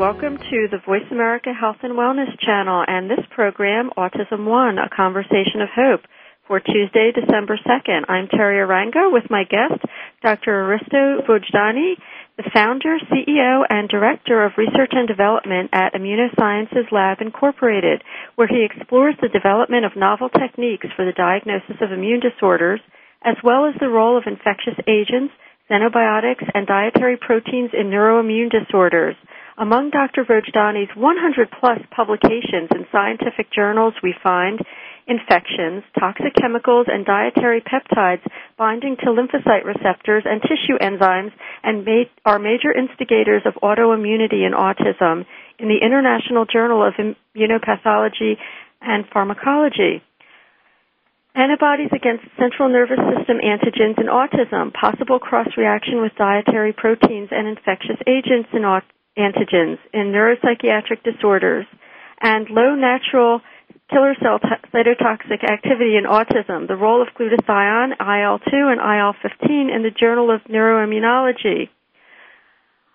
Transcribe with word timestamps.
welcome 0.00 0.38
to 0.38 0.64
the 0.72 0.80
Voice 0.86 1.04
America 1.10 1.52
Health 1.52 1.76
and 1.82 1.92
Wellness 1.92 2.32
channel 2.40 2.82
and 2.88 3.10
this 3.10 3.20
program, 3.36 3.90
Autism 3.98 4.46
One, 4.46 4.78
a 4.78 4.88
conversation 4.88 5.60
of 5.60 5.68
hope, 5.76 6.00
for 6.48 6.58
Tuesday, 6.58 7.12
December 7.12 7.60
2nd. 7.60 8.08
I'm 8.08 8.26
Teri 8.28 8.64
Arranga 8.64 9.12
with 9.12 9.28
my 9.28 9.44
guest, 9.44 9.84
Dr. 10.22 10.64
Aristo 10.64 11.20
Vojdani, 11.28 12.00
the 12.38 12.48
founder, 12.50 12.96
CEO, 13.12 13.60
and 13.68 13.90
director 13.90 14.42
of 14.42 14.56
research 14.56 14.92
and 14.92 15.06
development 15.06 15.68
at 15.74 15.92
Immunosciences 15.92 16.90
Lab 16.90 17.20
Incorporated, 17.20 18.02
where 18.36 18.48
he 18.48 18.64
explores 18.64 19.16
the 19.20 19.28
development 19.28 19.84
of 19.84 20.00
novel 20.00 20.30
techniques 20.30 20.88
for 20.96 21.04
the 21.04 21.12
diagnosis 21.12 21.76
of 21.82 21.92
immune 21.92 22.20
disorders, 22.20 22.80
as 23.22 23.36
well 23.44 23.66
as 23.66 23.74
the 23.78 23.90
role 23.90 24.16
of 24.16 24.24
infectious 24.26 24.80
agents, 24.88 25.34
xenobiotics, 25.70 26.48
and 26.54 26.66
dietary 26.66 27.18
proteins 27.20 27.72
in 27.78 27.90
neuroimmune 27.90 28.48
disorders. 28.50 29.14
Among 29.60 29.90
Dr. 29.90 30.24
Vojdani's 30.24 30.88
100 30.96 31.48
plus 31.60 31.80
publications 31.94 32.72
in 32.72 32.88
scientific 32.90 33.52
journals, 33.52 33.92
we 34.02 34.14
find 34.22 34.58
infections, 35.06 35.84
toxic 36.00 36.32
chemicals, 36.40 36.86
and 36.88 37.04
dietary 37.04 37.60
peptides 37.60 38.24
binding 38.56 38.96
to 39.04 39.12
lymphocyte 39.12 39.66
receptors 39.68 40.24
and 40.24 40.40
tissue 40.40 40.80
enzymes 40.80 41.32
and 41.62 41.84
are 42.24 42.38
major 42.38 42.72
instigators 42.72 43.42
of 43.44 43.52
autoimmunity 43.60 44.48
in 44.48 44.56
autism 44.56 45.26
in 45.58 45.68
the 45.68 45.84
International 45.84 46.46
Journal 46.46 46.80
of 46.80 46.94
Immunopathology 46.96 48.40
and 48.80 49.04
Pharmacology. 49.12 50.00
Antibodies 51.34 51.92
against 51.92 52.24
central 52.40 52.70
nervous 52.70 52.98
system 53.12 53.36
antigens 53.44 54.00
in 54.00 54.08
autism, 54.08 54.72
possible 54.72 55.18
cross 55.18 55.48
reaction 55.58 56.00
with 56.00 56.16
dietary 56.16 56.72
proteins 56.72 57.28
and 57.30 57.46
infectious 57.46 58.00
agents 58.08 58.48
in 58.54 58.62
autism 58.62 58.88
antigens 59.18 59.78
in 59.92 60.12
neuropsychiatric 60.12 61.02
disorders 61.04 61.66
and 62.20 62.48
low 62.50 62.74
natural 62.74 63.40
killer 63.90 64.14
cell 64.22 64.38
t- 64.38 64.48
cytotoxic 64.72 65.42
activity 65.42 65.96
in 65.96 66.04
autism, 66.04 66.68
the 66.68 66.76
role 66.76 67.02
of 67.02 67.08
glutathione, 67.18 67.92
IL-2, 67.98 68.52
and 68.52 68.80
IL-15 68.80 69.74
in 69.74 69.82
the 69.82 69.90
Journal 69.90 70.30
of 70.30 70.40
Neuroimmunology. 70.44 71.68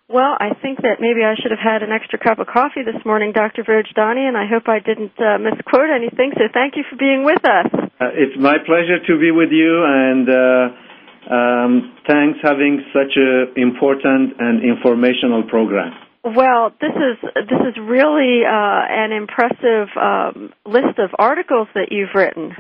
Well, 0.08 0.38
I 0.40 0.54
think 0.62 0.86
that 0.86 1.02
maybe 1.02 1.26
I 1.26 1.34
should 1.34 1.50
have 1.50 1.60
had 1.60 1.82
an 1.82 1.90
extra 1.92 2.20
cup 2.20 2.38
of 2.38 2.46
coffee 2.46 2.86
this 2.86 3.02
morning, 3.06 3.34
Dr. 3.34 3.64
Vojdani, 3.64 4.28
and 4.30 4.38
I 4.38 4.46
hope 4.46 4.70
I 4.70 4.78
didn't 4.78 5.18
uh, 5.18 5.42
misquote 5.42 5.90
anything, 5.90 6.32
so 6.38 6.46
thank 6.54 6.78
you 6.78 6.84
for 6.88 6.96
being 6.96 7.26
with 7.26 7.42
us. 7.44 7.68
Uh, 7.74 8.14
it's 8.14 8.38
my 8.38 8.62
pleasure 8.62 9.02
to 9.02 9.14
be 9.20 9.32
with 9.32 9.50
you, 9.50 9.82
and 9.82 10.30
uh, 10.30 11.34
um, 11.34 11.98
thanks 12.06 12.38
having 12.44 12.86
such 12.94 13.18
an 13.18 13.58
important 13.58 14.38
and 14.38 14.62
informational 14.62 15.42
program. 15.50 16.05
Well, 16.26 16.72
this 16.82 16.90
is 16.90 17.30
this 17.36 17.60
is 17.70 17.78
really 17.80 18.42
uh, 18.44 18.50
an 18.50 19.12
impressive 19.12 19.90
um, 19.96 20.54
list 20.66 20.98
of 20.98 21.12
articles 21.20 21.68
that 21.76 21.90
you've 21.92 22.10
written. 22.16 22.56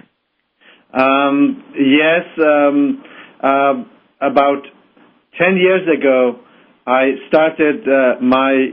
Um, 0.94 1.64
yes, 1.74 2.26
um, 2.38 3.04
uh, 3.42 3.74
about 4.22 4.68
ten 5.42 5.58
years 5.58 5.82
ago, 5.90 6.42
I 6.86 7.16
started 7.28 7.88
uh, 7.90 8.22
my 8.22 8.70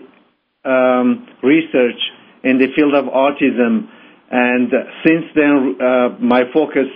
um, 0.66 1.26
research 1.42 1.98
in 2.44 2.59
the 2.59 2.66
field 2.76 2.94
of 2.94 3.06
autism, 3.06 3.88
and 4.30 4.70
since 5.06 5.24
then, 5.34 5.78
uh, 5.80 6.19
my 6.20 6.42
focus 6.53 6.88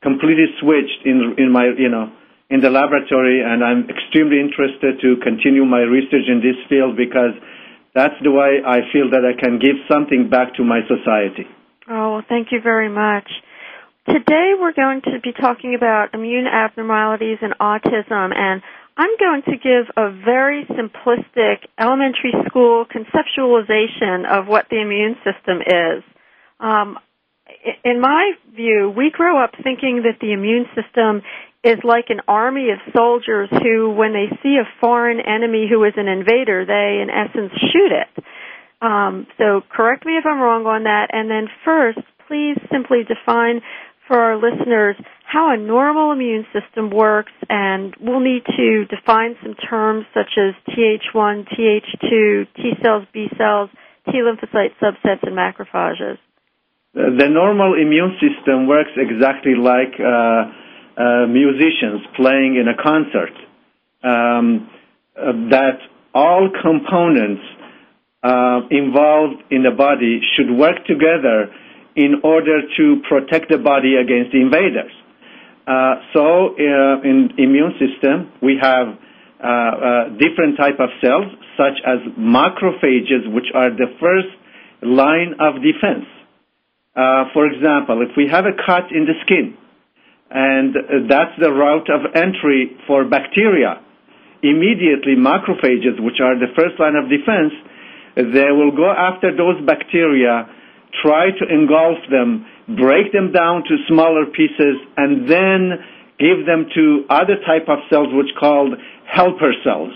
completely 0.00 0.46
switched 0.60 1.04
in 1.04 1.34
in 1.38 1.50
my 1.50 1.66
you 1.76 1.88
know 1.88 2.12
in 2.52 2.60
the 2.60 2.68
laboratory, 2.68 3.40
and 3.40 3.64
I'm 3.64 3.88
extremely 3.88 4.38
interested 4.38 5.00
to 5.00 5.16
continue 5.24 5.64
my 5.64 5.80
research 5.80 6.28
in 6.28 6.44
this 6.44 6.60
field 6.68 7.00
because 7.00 7.32
that's 7.94 8.14
the 8.22 8.30
way 8.30 8.60
I 8.60 8.84
feel 8.92 9.08
that 9.08 9.24
I 9.24 9.32
can 9.32 9.58
give 9.58 9.80
something 9.88 10.28
back 10.28 10.54
to 10.60 10.62
my 10.62 10.80
society. 10.84 11.48
Oh, 11.88 12.20
thank 12.28 12.52
you 12.52 12.60
very 12.60 12.90
much. 12.90 13.24
Today 14.06 14.52
we're 14.60 14.76
going 14.76 15.00
to 15.08 15.18
be 15.24 15.32
talking 15.32 15.74
about 15.74 16.12
immune 16.12 16.46
abnormalities 16.46 17.38
and 17.40 17.54
autism, 17.58 18.36
and 18.36 18.60
I'm 18.98 19.16
going 19.18 19.42
to 19.48 19.56
give 19.56 19.88
a 19.96 20.12
very 20.12 20.66
simplistic 20.68 21.64
elementary 21.80 22.34
school 22.46 22.84
conceptualization 22.84 24.28
of 24.28 24.46
what 24.46 24.66
the 24.68 24.76
immune 24.82 25.16
system 25.24 25.62
is. 25.64 26.04
Um, 26.60 26.98
in 27.84 28.00
my 28.00 28.32
view, 28.54 28.92
we 28.94 29.10
grow 29.10 29.42
up 29.42 29.52
thinking 29.62 30.02
that 30.04 30.20
the 30.20 30.32
immune 30.32 30.66
system 30.74 31.22
is 31.64 31.78
like 31.84 32.06
an 32.08 32.20
army 32.26 32.70
of 32.70 32.78
soldiers 32.94 33.48
who, 33.50 33.90
when 33.90 34.12
they 34.12 34.26
see 34.42 34.58
a 34.58 34.66
foreign 34.80 35.20
enemy 35.20 35.68
who 35.70 35.84
is 35.84 35.94
an 35.96 36.08
invader, 36.08 36.66
they 36.66 37.00
in 37.02 37.08
essence 37.08 37.52
shoot 37.72 37.92
it. 37.92 38.24
Um, 38.82 39.28
so 39.38 39.62
correct 39.70 40.04
me 40.04 40.16
if 40.18 40.26
I'm 40.26 40.40
wrong 40.40 40.66
on 40.66 40.84
that. 40.84 41.10
And 41.12 41.30
then 41.30 41.46
first, 41.64 42.00
please 42.26 42.58
simply 42.70 43.04
define 43.06 43.62
for 44.08 44.18
our 44.18 44.36
listeners 44.36 44.96
how 45.24 45.54
a 45.54 45.56
normal 45.56 46.12
immune 46.12 46.44
system 46.52 46.90
works, 46.90 47.32
and 47.48 47.94
we'll 48.00 48.20
need 48.20 48.42
to 48.44 48.84
define 48.86 49.36
some 49.42 49.54
terms 49.54 50.04
such 50.12 50.36
as 50.36 50.52
Th1, 50.74 51.48
Th2, 51.48 52.46
T 52.56 52.72
cells, 52.82 53.06
B 53.14 53.28
cells, 53.38 53.70
T 54.06 54.18
lymphocyte 54.18 54.74
subsets, 54.82 55.22
and 55.22 55.36
macrophages. 55.36 56.18
The 56.92 57.28
normal 57.30 57.74
immune 57.80 58.18
system 58.20 58.66
works 58.66 58.90
exactly 58.96 59.54
like 59.54 59.96
uh, 59.98 60.52
musicians 61.28 62.02
playing 62.16 62.56
in 62.56 62.68
a 62.68 62.76
concert, 62.82 63.32
um, 64.04 64.68
uh, 65.16 65.32
that 65.50 65.78
all 66.14 66.50
components 66.62 67.42
uh, 68.22 68.60
involved 68.70 69.42
in 69.50 69.62
the 69.62 69.70
body 69.70 70.20
should 70.36 70.50
work 70.50 70.84
together 70.86 71.52
in 71.96 72.22
order 72.24 72.60
to 72.76 73.02
protect 73.08 73.50
the 73.50 73.58
body 73.58 73.96
against 73.96 74.34
invaders. 74.34 74.92
Uh, 75.66 75.94
so, 76.12 76.56
uh, 76.56 77.00
in 77.04 77.30
immune 77.38 77.72
system, 77.78 78.32
we 78.42 78.58
have 78.60 78.98
different 80.18 80.56
type 80.56 80.78
of 80.78 80.88
cells, 81.02 81.26
such 81.56 81.74
as 81.84 81.98
macrophages, 82.16 83.26
which 83.34 83.50
are 83.54 83.70
the 83.70 83.90
first 84.00 84.30
line 84.82 85.34
of 85.40 85.60
defense. 85.62 86.06
for 87.34 87.46
example, 87.46 88.02
if 88.02 88.16
we 88.16 88.28
have 88.30 88.44
a 88.46 88.54
cut 88.66 88.90
in 88.92 89.04
the 89.04 89.14
skin, 89.26 89.56
and 90.32 91.08
that's 91.10 91.36
the 91.38 91.52
route 91.52 91.90
of 91.90 92.00
entry 92.14 92.76
for 92.86 93.04
bacteria. 93.04 93.80
Immediately, 94.42 95.14
macrophages, 95.16 96.00
which 96.00 96.20
are 96.20 96.38
the 96.38 96.50
first 96.56 96.80
line 96.80 96.96
of 96.96 97.08
defense, 97.08 97.52
they 98.16 98.50
will 98.50 98.72
go 98.74 98.90
after 98.90 99.30
those 99.36 99.60
bacteria, 99.66 100.48
try 101.02 101.30
to 101.30 101.44
engulf 101.48 101.98
them, 102.10 102.46
break 102.76 103.12
them 103.12 103.32
down 103.32 103.62
to 103.68 103.76
smaller 103.88 104.26
pieces, 104.26 104.80
and 104.96 105.28
then 105.28 105.78
give 106.18 106.46
them 106.46 106.66
to 106.74 107.04
other 107.08 107.36
type 107.46 107.68
of 107.68 107.78
cells, 107.90 108.08
which 108.12 108.34
called 108.38 108.74
helper 109.06 109.52
cells. 109.64 109.92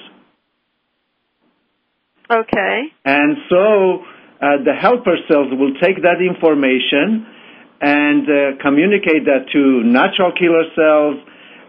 Okay. 2.30 2.82
And 3.04 3.36
so 3.48 4.04
uh, 4.40 4.62
the 4.64 4.74
helper 4.78 5.16
cells 5.28 5.48
will 5.52 5.74
take 5.80 6.02
that 6.02 6.20
information 6.20 7.26
and 7.80 8.24
uh, 8.24 8.62
communicate 8.62 9.28
that 9.28 9.50
to 9.52 9.84
natural 9.84 10.32
killer 10.32 10.64
cells 10.72 11.20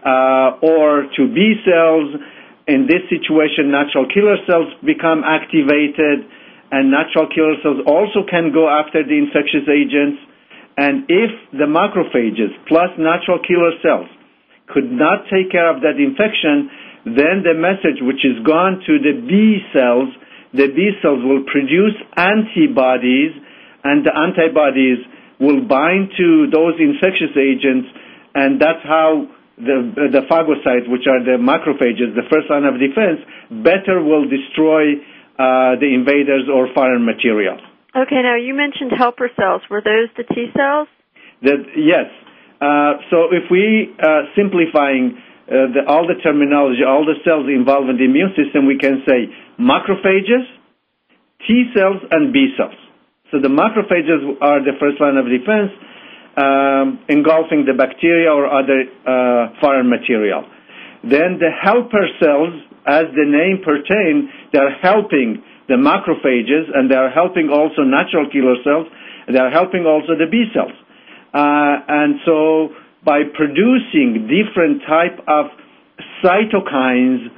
uh, 0.04 0.64
or 0.64 1.04
to 1.16 1.22
B 1.28 1.60
cells. 1.64 2.16
In 2.68 2.84
this 2.84 3.00
situation, 3.08 3.72
natural 3.72 4.04
killer 4.12 4.36
cells 4.44 4.68
become 4.84 5.24
activated, 5.24 6.28
and 6.70 6.92
natural 6.92 7.28
killer 7.32 7.56
cells 7.64 7.80
also 7.88 8.28
can 8.28 8.52
go 8.52 8.68
after 8.68 9.00
the 9.00 9.16
infectious 9.16 9.64
agents. 9.68 10.20
And 10.76 11.08
if 11.08 11.32
the 11.52 11.64
macrophages 11.64 12.52
plus 12.68 12.92
natural 13.00 13.40
killer 13.40 13.72
cells 13.82 14.08
could 14.68 14.92
not 14.92 15.24
take 15.32 15.50
care 15.50 15.68
of 15.68 15.80
that 15.80 15.96
infection, 15.96 16.70
then 17.04 17.40
the 17.40 17.56
message 17.56 18.04
which 18.04 18.20
is 18.20 18.36
gone 18.44 18.84
to 18.84 19.00
the 19.00 19.16
B 19.16 19.64
cells, 19.72 20.12
the 20.52 20.68
B 20.68 20.92
cells 21.00 21.24
will 21.24 21.44
produce 21.48 21.96
antibodies, 22.16 23.32
and 23.84 24.04
the 24.04 24.12
antibodies 24.12 25.00
will 25.40 25.62
bind 25.66 26.10
to 26.18 26.50
those 26.52 26.74
infectious 26.78 27.34
agents, 27.38 27.88
and 28.34 28.60
that's 28.60 28.82
how 28.82 29.26
the, 29.58 30.10
the 30.14 30.22
phagocytes, 30.30 30.86
which 30.90 31.06
are 31.10 31.22
the 31.22 31.38
macrophages, 31.38 32.14
the 32.14 32.26
first 32.30 32.50
line 32.50 32.64
of 32.64 32.78
defense, 32.78 33.18
better 33.50 34.02
will 34.02 34.26
destroy 34.28 34.98
uh, 35.38 35.78
the 35.78 35.90
invaders 35.94 36.46
or 36.52 36.68
foreign 36.74 37.04
material. 37.04 37.58
Okay, 37.94 38.22
now 38.22 38.36
you 38.36 38.54
mentioned 38.54 38.92
helper 38.96 39.30
cells. 39.34 39.62
Were 39.70 39.82
those 39.82 40.10
the 40.16 40.22
T 40.22 40.46
cells? 40.54 40.88
That, 41.42 41.62
yes. 41.74 42.06
Uh, 42.60 43.02
so 43.10 43.30
if 43.30 43.50
we 43.50 43.94
uh, 43.98 44.30
simplifying 44.36 45.18
uh, 45.46 45.70
the, 45.74 45.82
all 45.86 46.06
the 46.06 46.18
terminology, 46.22 46.82
all 46.86 47.06
the 47.06 47.18
cells 47.24 47.46
involved 47.46 47.88
in 47.88 47.96
the 47.96 48.04
immune 48.04 48.34
system, 48.34 48.66
we 48.66 48.78
can 48.78 49.02
say 49.06 49.30
macrophages, 49.58 50.46
T 51.46 51.70
cells, 51.74 52.02
and 52.10 52.32
B 52.32 52.54
cells. 52.56 52.76
So 53.30 53.38
the 53.40 53.48
macrophages 53.52 54.24
are 54.40 54.64
the 54.64 54.72
first 54.80 55.00
line 55.00 55.16
of 55.16 55.26
defense, 55.28 55.68
um, 56.36 57.04
engulfing 57.08 57.66
the 57.66 57.74
bacteria 57.76 58.32
or 58.32 58.48
other 58.48 58.88
uh, 59.04 59.52
foreign 59.60 59.90
material. 59.90 60.44
Then 61.02 61.36
the 61.38 61.52
helper 61.52 62.08
cells, 62.22 62.56
as 62.86 63.04
the 63.12 63.28
name 63.28 63.60
pertains, 63.60 64.32
they're 64.52 64.74
helping 64.80 65.44
the 65.68 65.76
macrophages 65.76 66.72
and 66.72 66.90
they're 66.90 67.10
helping 67.10 67.50
also 67.50 67.82
natural 67.82 68.30
killer 68.32 68.56
cells. 68.64 68.88
They're 69.28 69.50
helping 69.50 69.84
also 69.84 70.16
the 70.16 70.26
B 70.30 70.48
cells. 70.54 70.72
Uh, 71.34 71.84
and 71.86 72.20
so 72.24 72.70
by 73.04 73.22
producing 73.24 74.24
different 74.24 74.82
type 74.88 75.20
of 75.28 75.52
cytokines 76.24 77.28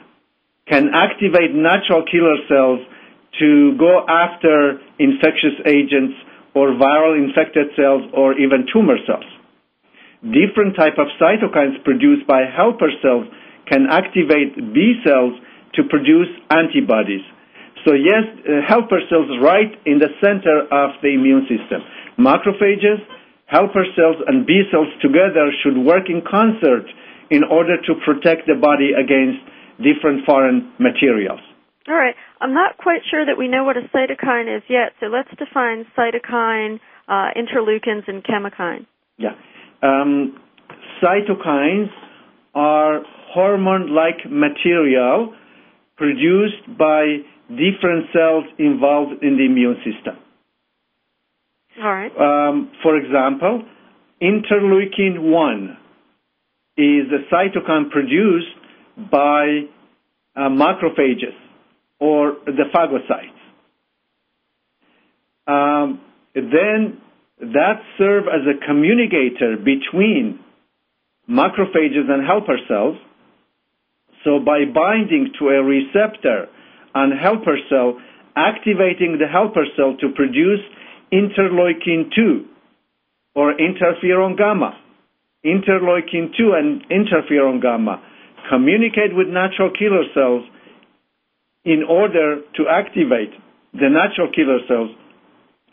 can 0.68 0.90
activate 0.94 1.52
natural 1.52 2.04
killer 2.06 2.38
cells 2.48 2.80
to 3.38 3.76
go 3.78 4.02
after 4.08 4.80
infectious 4.98 5.54
agents 5.66 6.14
or 6.54 6.74
viral 6.74 7.14
infected 7.14 7.68
cells 7.76 8.02
or 8.12 8.34
even 8.38 8.66
tumor 8.72 8.98
cells. 9.06 9.24
Different 10.20 10.76
type 10.76 10.98
of 10.98 11.06
cytokines 11.20 11.82
produced 11.84 12.26
by 12.26 12.42
helper 12.44 12.90
cells 13.00 13.26
can 13.70 13.86
activate 13.88 14.56
B 14.74 15.00
cells 15.06 15.32
to 15.74 15.84
produce 15.88 16.28
antibodies. 16.50 17.22
So 17.86 17.94
yes, 17.94 18.26
uh, 18.44 18.60
helper 18.66 19.00
cells 19.08 19.30
right 19.40 19.72
in 19.86 19.98
the 19.98 20.10
center 20.20 20.66
of 20.68 21.00
the 21.00 21.14
immune 21.14 21.46
system. 21.48 21.80
Macrophages, 22.18 23.00
helper 23.46 23.86
cells, 23.96 24.16
and 24.26 24.44
B 24.44 24.62
cells 24.70 24.88
together 25.00 25.48
should 25.62 25.78
work 25.78 26.10
in 26.10 26.20
concert 26.28 26.84
in 27.30 27.44
order 27.44 27.80
to 27.80 27.92
protect 28.04 28.46
the 28.46 28.58
body 28.60 28.90
against 28.92 29.40
different 29.78 30.26
foreign 30.26 30.72
materials. 30.78 31.40
All 31.90 31.96
right. 31.96 32.14
I'm 32.40 32.54
not 32.54 32.76
quite 32.78 33.00
sure 33.10 33.26
that 33.26 33.36
we 33.36 33.48
know 33.48 33.64
what 33.64 33.76
a 33.76 33.80
cytokine 33.92 34.56
is 34.56 34.62
yet, 34.68 34.92
so 35.00 35.06
let's 35.06 35.28
define 35.36 35.84
cytokine, 35.98 36.78
uh, 37.08 37.30
interleukins, 37.36 38.06
and 38.06 38.22
chemokine. 38.22 38.86
Yeah. 39.18 39.30
Um, 39.82 40.38
cytokines 41.02 41.90
are 42.54 43.00
hormone-like 43.34 44.30
material 44.30 45.34
produced 45.96 46.78
by 46.78 47.16
different 47.48 48.06
cells 48.12 48.44
involved 48.56 49.24
in 49.24 49.36
the 49.36 49.44
immune 49.46 49.78
system. 49.78 50.16
All 51.82 51.92
right. 51.92 52.12
Um, 52.16 52.70
for 52.84 52.96
example, 52.96 53.64
interleukin 54.22 55.22
1 55.22 55.76
is 56.76 57.06
a 57.10 57.34
cytokine 57.34 57.90
produced 57.90 58.46
by 59.10 59.62
uh, 60.36 60.48
macrophages 60.48 61.34
or 62.00 62.36
the 62.46 62.64
phagocytes. 62.74 63.36
Um, 65.46 66.00
then 66.34 67.00
that 67.40 67.82
serve 67.98 68.24
as 68.24 68.46
a 68.46 68.66
communicator 68.66 69.56
between 69.56 70.40
macrophages 71.28 72.08
and 72.08 72.26
helper 72.26 72.58
cells. 72.68 72.96
So 74.24 74.38
by 74.38 74.64
binding 74.72 75.32
to 75.38 75.48
a 75.48 75.62
receptor 75.62 76.48
on 76.94 77.12
helper 77.12 77.56
cell, 77.68 77.98
activating 78.36 79.18
the 79.18 79.26
helper 79.26 79.64
cell 79.76 79.96
to 80.00 80.08
produce 80.14 80.60
interleukin 81.12 82.10
2 82.14 82.46
or 83.34 83.54
interferon 83.54 84.36
gamma. 84.36 84.78
Interleukin 85.44 86.36
2 86.36 86.52
and 86.52 86.84
interferon 86.90 87.62
gamma 87.62 88.02
communicate 88.48 89.14
with 89.14 89.28
natural 89.28 89.70
killer 89.70 90.04
cells 90.14 90.44
in 91.64 91.82
order 91.88 92.40
to 92.56 92.62
activate 92.68 93.30
the 93.72 93.88
natural 93.88 94.30
killer 94.34 94.58
cells 94.66 94.90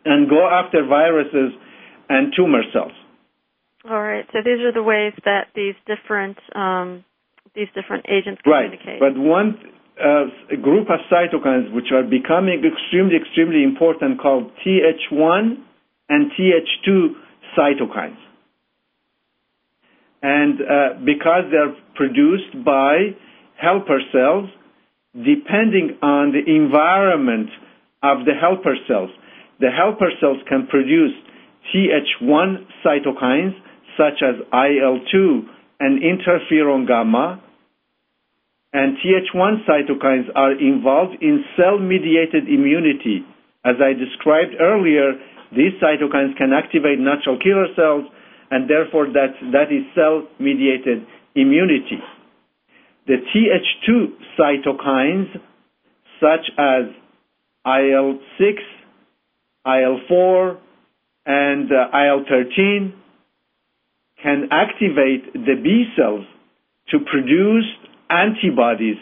and 0.06 0.30
go 0.30 0.48
after 0.48 0.86
viruses 0.86 1.54
and 2.10 2.34
tumor 2.36 2.64
cells. 2.74 2.92
All 3.90 4.02
right. 4.02 4.26
So 4.34 4.40
these 4.44 4.60
are 4.60 4.74
the 4.74 4.84
ways 4.84 5.14
that 5.26 5.48
these 5.56 5.76
different 5.86 6.38
um, 6.56 7.06
these 7.56 7.68
different 7.74 8.06
agents 8.10 8.42
communicate. 8.44 9.02
Right. 9.02 9.14
But 9.14 9.20
one 9.20 9.58
uh, 9.98 10.56
group 10.62 10.90
of 10.90 11.00
cytokines 11.12 11.74
which 11.74 11.92
are 11.92 12.04
becoming 12.04 12.62
extremely 12.62 13.16
extremely 13.16 13.64
important 13.64 14.22
called 14.22 14.52
Th1 14.66 15.58
and 16.10 16.32
Th2 16.32 17.14
cytokines. 17.58 18.18
And 20.22 20.60
uh, 20.62 21.00
because 21.06 21.46
they're 21.52 21.76
produced 21.96 22.64
by 22.66 23.16
helper 23.56 24.00
cells, 24.12 24.50
depending 25.18 25.98
on 26.02 26.30
the 26.30 26.46
environment 26.46 27.50
of 28.04 28.26
the 28.26 28.38
helper 28.38 28.78
cells. 28.88 29.10
The 29.60 29.74
helper 29.74 30.14
cells 30.22 30.38
can 30.48 30.68
produce 30.68 31.14
Th1 31.74 32.66
cytokines 32.86 33.58
such 33.98 34.22
as 34.22 34.38
IL2 34.54 35.42
and 35.80 36.02
interferon 36.02 36.88
gamma, 36.88 37.42
and 38.74 38.98
Th1 39.02 39.66
cytokines 39.66 40.30
are 40.36 40.54
involved 40.54 41.18
in 41.22 41.44
cell-mediated 41.58 42.48
immunity. 42.48 43.26
As 43.66 43.76
I 43.82 43.94
described 43.94 44.54
earlier, 44.62 45.14
these 45.52 45.74
cytokines 45.82 46.38
can 46.38 46.54
activate 46.54 47.00
natural 47.00 47.40
killer 47.40 47.68
cells, 47.76 48.06
and 48.52 48.70
therefore 48.70 49.08
that, 49.08 49.34
that 49.52 49.74
is 49.74 49.84
cell-mediated 49.96 51.06
immunity 51.36 51.98
the 53.08 53.16
Th2 53.34 54.08
cytokines, 54.38 55.32
such 56.20 56.52
as 56.58 56.94
IL-6, 57.66 58.58
IL-4, 59.66 60.58
and 61.26 61.72
uh, 61.72 61.98
IL-13, 61.98 62.94
can 64.22 64.50
activate 64.52 65.34
the 65.34 65.56
B 65.62 65.86
cells 65.96 66.26
to 66.90 67.00
produce 67.00 67.66
antibodies. 68.10 68.98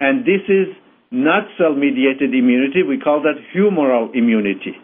And 0.00 0.24
this 0.24 0.42
is 0.48 0.74
not 1.10 1.44
cell-mediated 1.58 2.34
immunity. 2.34 2.82
We 2.82 2.98
call 2.98 3.22
that 3.22 3.36
humoral 3.54 4.14
immunity. 4.14 4.76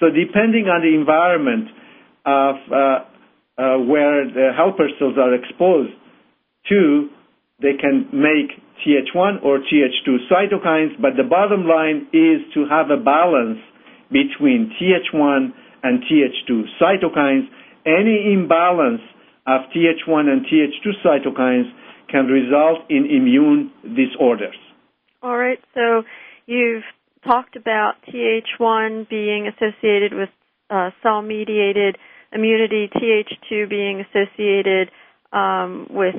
So 0.00 0.06
depending 0.06 0.66
on 0.66 0.82
the 0.82 0.94
environment 0.94 1.68
of 2.24 2.54
uh, 2.70 3.04
uh, 3.60 3.78
where 3.84 4.24
the 4.26 4.50
helper 4.56 4.88
cells 4.98 5.14
are 5.18 5.34
exposed 5.34 5.92
to, 6.68 7.08
they 7.60 7.74
can 7.74 8.06
make 8.12 8.54
Th1 8.86 9.42
or 9.42 9.58
Th2 9.58 10.30
cytokines, 10.30 11.00
but 11.00 11.16
the 11.16 11.24
bottom 11.28 11.66
line 11.66 12.06
is 12.12 12.40
to 12.54 12.66
have 12.70 12.90
a 12.90 13.02
balance 13.02 13.58
between 14.10 14.72
Th1 14.80 15.52
and 15.82 16.02
Th2 16.04 16.62
cytokines. 16.80 17.48
Any 17.84 18.32
imbalance 18.32 19.00
of 19.46 19.62
Th1 19.74 20.28
and 20.28 20.46
Th2 20.46 20.86
cytokines 21.04 21.70
can 22.08 22.26
result 22.26 22.78
in 22.88 23.06
immune 23.06 23.72
disorders. 23.82 24.56
All 25.22 25.36
right, 25.36 25.58
so 25.74 26.02
you've 26.46 26.84
talked 27.24 27.56
about 27.56 27.94
Th1 28.08 29.08
being 29.08 29.48
associated 29.48 30.14
with 30.14 30.28
uh, 30.70 30.90
cell 31.02 31.22
mediated 31.22 31.98
immunity, 32.32 32.88
Th2 32.94 33.68
being 33.68 34.04
associated 34.08 34.90
um, 35.32 35.88
with 35.90 36.14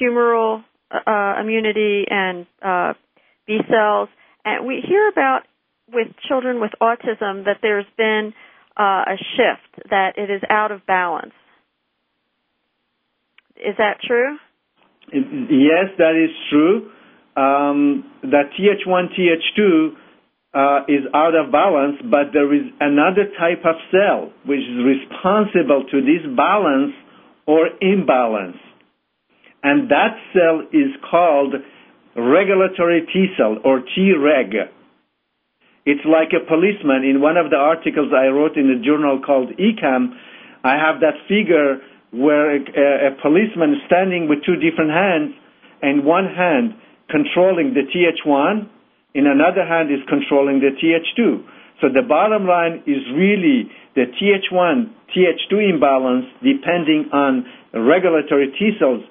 humoral 0.00 0.64
uh, 0.90 1.40
immunity 1.40 2.04
and 2.08 2.46
uh, 2.62 2.94
B 3.46 3.58
cells. 3.68 4.08
And 4.44 4.66
we 4.66 4.82
hear 4.86 5.08
about 5.08 5.42
with 5.92 6.08
children 6.28 6.60
with 6.60 6.70
autism 6.80 7.44
that 7.44 7.58
there's 7.62 7.86
been 7.96 8.32
uh, 8.78 9.04
a 9.06 9.16
shift, 9.36 9.88
that 9.90 10.14
it 10.16 10.30
is 10.30 10.42
out 10.48 10.72
of 10.72 10.86
balance. 10.86 11.32
Is 13.56 13.76
that 13.78 13.98
true? 14.04 14.36
Yes, 15.12 15.94
that 15.98 16.16
is 16.16 16.30
true. 16.50 16.90
Um, 17.36 18.10
that 18.22 18.50
Th1, 18.58 19.06
Th2 19.18 19.90
uh, 20.54 20.84
is 20.88 21.04
out 21.12 21.34
of 21.34 21.52
balance, 21.52 21.96
but 22.02 22.32
there 22.32 22.52
is 22.54 22.62
another 22.80 23.26
type 23.38 23.64
of 23.64 23.74
cell 23.90 24.32
which 24.46 24.60
is 24.60 24.84
responsible 24.84 25.84
to 25.90 26.00
this 26.00 26.22
balance 26.36 26.94
or 27.46 27.68
imbalance 27.80 28.56
and 29.64 29.90
that 29.90 30.12
cell 30.36 30.60
is 30.72 30.92
called 31.10 31.54
regulatory 32.14 33.08
T 33.10 33.32
cell 33.36 33.56
or 33.64 33.80
Treg. 33.80 34.52
It's 35.86 36.04
like 36.04 36.36
a 36.36 36.44
policeman. 36.46 37.02
In 37.04 37.20
one 37.20 37.36
of 37.36 37.50
the 37.50 37.56
articles 37.56 38.12
I 38.12 38.28
wrote 38.28 38.56
in 38.56 38.68
a 38.70 38.78
journal 38.84 39.20
called 39.24 39.48
eCAM, 39.56 40.12
I 40.62 40.76
have 40.76 41.00
that 41.00 41.16
figure 41.28 41.80
where 42.12 42.54
a, 42.54 42.60
a 42.60 43.10
policeman 43.20 43.80
standing 43.86 44.28
with 44.28 44.44
two 44.46 44.56
different 44.56 44.92
hands, 44.92 45.34
and 45.82 46.04
one 46.04 46.26
hand 46.28 46.74
controlling 47.10 47.74
the 47.74 47.84
TH1, 47.88 48.68
in 49.14 49.26
another 49.26 49.64
hand 49.66 49.90
is 49.90 50.00
controlling 50.08 50.60
the 50.60 50.72
TH2. 50.76 51.44
So 51.80 51.88
the 51.92 52.02
bottom 52.06 52.46
line 52.46 52.82
is 52.86 53.02
really 53.12 53.68
the 53.94 54.06
TH1, 54.12 54.92
TH2 55.12 55.74
imbalance 55.74 56.26
depending 56.42 57.10
on 57.12 57.44
regulatory 57.74 58.54
T 58.58 58.72
cells, 58.78 59.02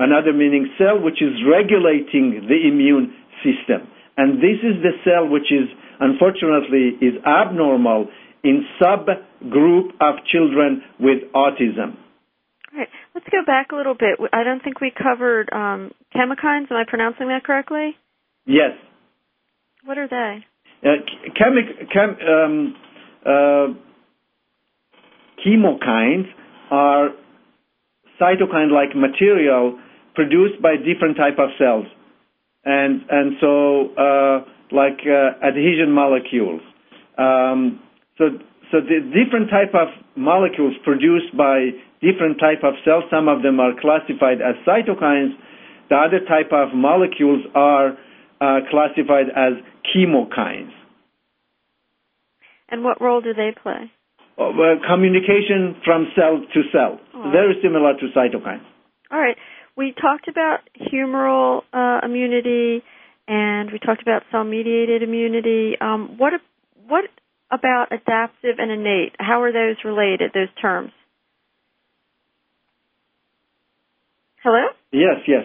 another 0.00 0.32
meaning 0.32 0.72
cell 0.78 0.98
which 0.98 1.20
is 1.20 1.36
regulating 1.44 2.48
the 2.48 2.58
immune 2.66 3.12
system. 3.44 3.86
And 4.16 4.38
this 4.40 4.58
is 4.64 4.82
the 4.82 4.96
cell 5.04 5.28
which 5.28 5.52
is 5.52 5.68
unfortunately 6.00 6.96
is 7.00 7.14
abnormal 7.24 8.08
in 8.42 8.64
subgroup 8.80 9.92
of 10.00 10.24
children 10.32 10.82
with 10.98 11.28
autism. 11.36 12.00
All 12.72 12.78
right. 12.78 12.88
Let's 13.14 13.26
go 13.30 13.44
back 13.44 13.72
a 13.72 13.76
little 13.76 13.94
bit. 13.94 14.18
I 14.32 14.44
don't 14.44 14.62
think 14.62 14.80
we 14.80 14.90
covered 14.90 15.50
um, 15.52 15.92
chemokines. 16.14 16.70
Am 16.70 16.76
I 16.76 16.84
pronouncing 16.88 17.28
that 17.28 17.44
correctly? 17.44 17.96
Yes. 18.46 18.72
What 19.84 19.98
are 19.98 20.08
they? 20.08 20.44
Uh, 20.82 20.96
chemic, 21.36 21.90
chem, 21.92 22.16
um, 22.26 22.74
uh, 23.26 23.74
chemokines 25.44 26.26
are 26.70 27.08
cytokine-like 28.20 28.94
material 28.94 29.78
produced 30.14 30.60
by 30.62 30.76
different 30.76 31.16
type 31.16 31.38
of 31.38 31.50
cells, 31.58 31.86
and 32.64 33.02
and 33.08 33.36
so 33.40 33.94
uh, 33.96 34.44
like 34.72 35.00
uh, 35.06 35.46
adhesion 35.46 35.92
molecules. 35.92 36.62
Um, 37.18 37.80
so 38.18 38.38
so 38.70 38.78
the 38.80 39.00
different 39.12 39.50
type 39.50 39.74
of 39.74 39.88
molecules 40.16 40.74
produced 40.84 41.36
by 41.36 41.70
different 42.00 42.38
type 42.38 42.62
of 42.62 42.74
cells. 42.84 43.04
Some 43.10 43.28
of 43.28 43.42
them 43.42 43.60
are 43.60 43.72
classified 43.80 44.40
as 44.40 44.56
cytokines. 44.66 45.34
The 45.88 45.96
other 45.96 46.20
type 46.20 46.52
of 46.52 46.74
molecules 46.74 47.42
are 47.54 47.98
uh, 48.40 48.60
classified 48.70 49.26
as 49.34 49.54
chemokines. 49.90 50.72
And 52.68 52.84
what 52.84 53.00
role 53.00 53.20
do 53.20 53.34
they 53.34 53.50
play? 53.60 53.90
Oh, 54.38 54.52
well, 54.56 54.76
communication 54.88 55.76
from 55.84 56.06
cell 56.16 56.40
to 56.40 56.60
cell, 56.72 57.00
oh. 57.14 57.30
very 57.30 57.58
similar 57.62 57.92
to 57.98 58.06
cytokines. 58.16 58.64
All 59.10 59.20
right. 59.20 59.36
We 59.80 59.94
talked 59.98 60.28
about 60.28 60.58
humoral 60.76 61.62
uh, 61.72 62.04
immunity, 62.04 62.84
and 63.26 63.72
we 63.72 63.78
talked 63.78 64.02
about 64.02 64.24
cell-mediated 64.30 65.02
immunity. 65.02 65.72
Um, 65.80 66.18
what 66.18 66.34
what 66.86 67.04
about 67.50 67.86
adaptive 67.90 68.56
and 68.58 68.70
innate? 68.70 69.16
How 69.18 69.40
are 69.40 69.52
those 69.52 69.76
related? 69.82 70.32
Those 70.34 70.52
terms? 70.60 70.90
Hello. 74.42 74.66
Yes. 74.92 75.24
Yes. 75.26 75.44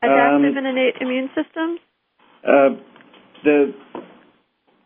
Adaptive 0.00 0.52
um, 0.52 0.58
and 0.58 0.66
innate 0.68 0.94
immune 1.00 1.28
systems. 1.34 1.80
Uh, 2.46 2.78
the 3.42 3.74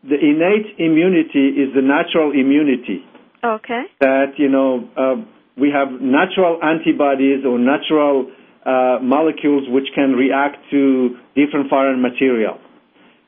the 0.01 0.17
innate 0.17 0.73
immunity 0.79 1.49
is 1.49 1.69
the 1.75 1.83
natural 1.83 2.31
immunity. 2.31 3.05
Okay. 3.45 3.83
That 3.99 4.39
you 4.39 4.49
know 4.49 4.89
uh, 4.97 5.21
we 5.55 5.69
have 5.69 6.01
natural 6.01 6.57
antibodies 6.63 7.45
or 7.45 7.59
natural 7.59 8.31
uh, 8.67 8.99
molecules 9.01 9.63
which 9.69 9.87
can 9.95 10.11
react 10.11 10.57
to 10.71 11.15
different 11.35 11.69
foreign 11.69 12.01
material. 12.01 12.59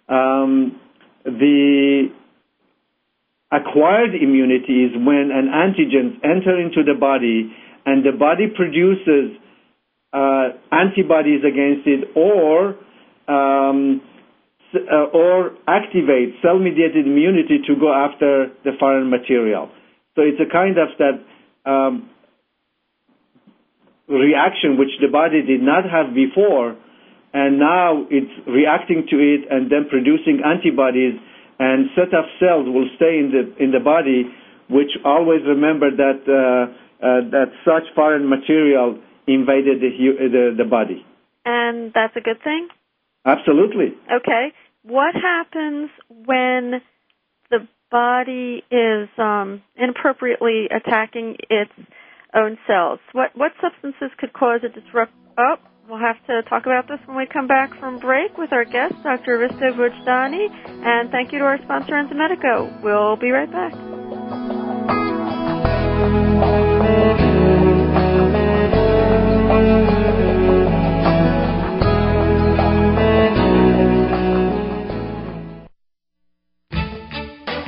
Um, 0.10 0.80
the 1.24 2.10
acquired 3.52 4.16
immunity 4.16 4.84
is 4.86 4.92
when 4.96 5.32
an 5.32 5.48
antigen 5.48 6.20
enters 6.24 6.60
into 6.66 6.84
the 6.84 7.00
body 7.00 7.56
and 7.86 8.04
the 8.04 8.12
body 8.12 8.48
produces 8.54 9.38
uh, 10.12 10.50
antibodies 10.72 11.42
against 11.48 11.88
it 11.88 12.10
or 12.16 12.76
um, 13.28 14.02
uh, 14.74 15.06
or 15.14 15.52
activate 15.68 16.36
cell-mediated 16.44 17.06
immunity 17.08 17.60
to 17.66 17.76
go 17.80 17.94
after 17.94 18.52
the 18.64 18.72
foreign 18.80 19.10
material. 19.10 19.70
So 20.16 20.22
it's 20.22 20.40
a 20.40 20.52
kind 20.52 20.78
of 20.78 20.90
that 21.00 21.70
um, 21.70 22.10
reaction 24.10 24.78
which 24.78 24.90
the 25.02 25.08
body 25.08 25.42
did 25.46 25.62
not 25.62 25.86
have 25.86 26.14
before, 26.14 26.76
and 27.34 27.60
now 27.60 28.06
it's 28.10 28.34
reacting 28.48 29.06
to 29.10 29.18
it 29.18 29.46
and 29.50 29.72
then 29.72 29.86
producing 29.90 30.42
antibodies, 30.44 31.14
and 31.60 31.90
set 31.96 32.14
of 32.18 32.26
cells 32.40 32.66
will 32.66 32.90
stay 32.96 33.20
in 33.20 33.32
the 33.32 33.64
in 33.64 33.72
the 33.72 33.80
body, 33.80 34.26
which 34.70 34.92
always 35.06 35.42
remember 35.46 35.92
that 35.92 36.26
uh, 36.26 36.74
uh, 37.06 37.30
that 37.30 37.52
such 37.64 37.84
foreign 37.96 38.28
material 38.28 38.98
invaded 39.28 39.80
the, 39.80 39.90
the 40.30 40.64
the 40.64 40.66
body. 40.66 41.06
And 41.46 41.94
that's 41.94 42.16
a 42.16 42.22
good 42.22 42.42
thing. 42.44 42.68
Absolutely. 43.26 43.94
Okay. 44.12 44.54
What 44.84 45.14
happens 45.14 45.90
when 46.10 46.82
the 47.52 47.68
body 47.92 48.64
is 48.72 49.10
um, 49.18 49.62
inappropriately 49.76 50.68
attacking 50.72 51.38
its 51.50 51.72
own 52.36 52.58
cells. 52.68 53.00
What 53.14 53.32
what 53.36 53.52
substances 53.62 54.12
could 54.18 54.34
cause 54.34 54.62
a 54.64 54.70
disrupt? 54.70 55.14
Oh, 55.38 55.56
we'll 55.88 56.00
have 56.00 56.18
to 56.28 56.42
talk 56.50 56.66
about 56.66 56.88
this 56.88 57.00
when 57.06 57.18
we 57.18 57.26
come 57.26 57.48
back 57.48 57.78
from 57.80 58.00
break 58.00 58.38
with 58.38 58.54
our 58.54 58.66
guest, 58.66 58.96
Dr. 59.04 59.38
Risto 59.38 59.74
Vojdani. 59.74 60.50
And 60.86 61.10
thank 61.12 61.32
you 61.32 61.40
to 61.40 61.46
our 61.46 61.58
sponsor, 61.64 61.94
Enzymedica. 61.94 62.84
We'll 62.84 63.16
be 63.16 63.32
right 63.32 63.52
back. 63.52 63.74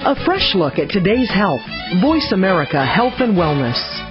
A 0.04 0.26
fresh 0.26 0.56
look 0.56 0.78
at 0.78 0.90
today's 0.90 1.30
health. 1.30 1.62
Voice 2.02 2.32
America 2.34 2.86
Health 2.86 3.14
and 3.20 3.38
Wellness. 3.38 4.11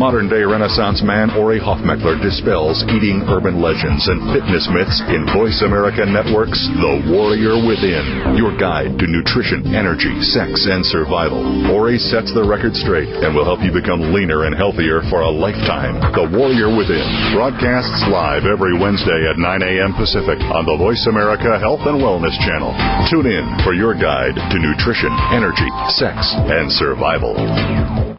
Modern 0.02 0.26
day 0.26 0.42
Renaissance 0.42 1.06
man 1.06 1.30
Ori 1.38 1.62
Hofmekler 1.62 2.18
dispels 2.18 2.82
eating 2.90 3.26
urban 3.30 3.62
legends 3.62 4.10
and 4.10 4.26
fitness 4.34 4.66
myths 4.74 5.02
in 5.14 5.30
Voice 5.30 5.62
America 5.62 6.02
Network's 6.06 6.62
The 6.82 7.14
Warrior 7.14 7.62
Within, 7.62 8.34
your 8.34 8.58
guide 8.58 8.98
to 8.98 9.06
nutrition, 9.06 9.70
energy, 9.78 10.18
sex, 10.26 10.66
and 10.66 10.82
survival. 10.86 11.42
Ori 11.70 12.02
sets 12.02 12.34
the 12.34 12.46
record 12.46 12.74
straight 12.74 13.10
and 13.22 13.38
will 13.38 13.46
help 13.46 13.62
you 13.62 13.70
become 13.70 14.14
leaner 14.14 14.50
and 14.50 14.58
healthier 14.58 15.06
for 15.14 15.22
a 15.22 15.30
lifetime. 15.30 16.02
The 16.18 16.26
Warrior 16.34 16.74
Within 16.74 17.06
broadcasts 17.34 17.99
Live 18.08 18.46
every 18.46 18.78
Wednesday 18.78 19.28
at 19.30 19.38
9 19.38 19.62
a.m. 19.62 19.94
Pacific 19.94 20.40
on 20.56 20.66
the 20.66 20.78
Voice 20.78 21.06
America 21.10 21.60
Health 21.60 21.82
and 21.84 22.00
Wellness 22.00 22.38
Channel. 22.40 22.72
Tune 23.10 23.28
in 23.28 23.58
for 23.64 23.74
your 23.74 23.94
guide 23.94 24.36
to 24.36 24.58
nutrition, 24.60 25.12
energy, 25.34 25.68
sex, 25.90 26.34
and 26.48 26.72
survival. 26.72 28.19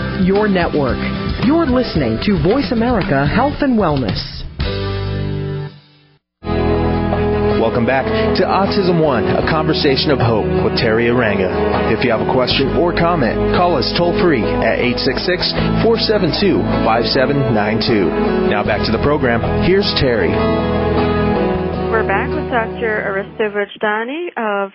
your 0.25 0.47
network. 0.47 0.99
You're 1.45 1.65
listening 1.65 2.19
to 2.23 2.41
Voice 2.43 2.71
America 2.71 3.25
Health 3.25 3.61
and 3.61 3.79
Wellness. 3.79 4.41
Welcome 7.61 7.85
back 7.85 8.09
to 8.35 8.43
Autism 8.43 8.99
One, 8.99 9.23
a 9.23 9.45
conversation 9.47 10.11
of 10.11 10.19
hope 10.19 10.49
with 10.65 10.75
Teri 10.75 11.07
Arranga. 11.07 11.93
If 11.95 12.03
you 12.03 12.11
have 12.11 12.19
a 12.19 12.33
question 12.33 12.75
or 12.75 12.91
comment, 12.91 13.55
call 13.55 13.77
us 13.77 13.87
toll 13.95 14.11
free 14.19 14.41
at 14.41 14.81
866 14.99 15.85
472 15.85 16.57
5792. 16.83 18.49
Now 18.49 18.65
back 18.65 18.83
to 18.85 18.91
the 18.91 19.01
program. 19.05 19.39
Here's 19.63 19.87
Teri. 19.95 20.33
We're 21.93 22.07
back 22.07 22.33
with 22.33 22.49
Dr. 22.49 23.07
Aristo 23.07 23.53
Vojdani 23.53 24.33
of 24.35 24.73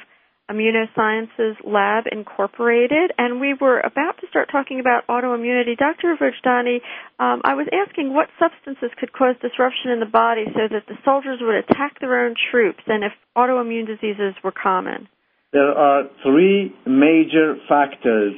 Immunosciences 0.50 1.56
Lab 1.64 2.04
Incorporated, 2.10 3.10
and 3.18 3.40
we 3.40 3.54
were 3.60 3.80
about 3.80 4.20
to 4.20 4.28
start 4.28 4.48
talking 4.50 4.78
about 4.78 5.06
autoimmunity. 5.08 5.76
Dr. 5.76 6.14
Vojdani, 6.14 6.76
um, 7.18 7.42
I 7.44 7.54
was 7.54 7.66
asking 7.72 8.14
what 8.14 8.28
substances 8.38 8.90
could 8.98 9.12
cause 9.12 9.34
disruption 9.42 9.90
in 9.90 9.98
the 9.98 10.06
body 10.06 10.44
so 10.54 10.70
that 10.70 10.86
the 10.86 10.94
soldiers 11.04 11.38
would 11.40 11.56
attack 11.56 11.98
their 12.00 12.24
own 12.24 12.34
troops, 12.50 12.82
and 12.86 13.02
if 13.02 13.12
autoimmune 13.36 13.86
diseases 13.86 14.34
were 14.44 14.52
common. 14.52 15.08
There 15.52 15.72
are 15.72 16.04
three 16.22 16.72
major 16.86 17.56
factors 17.68 18.34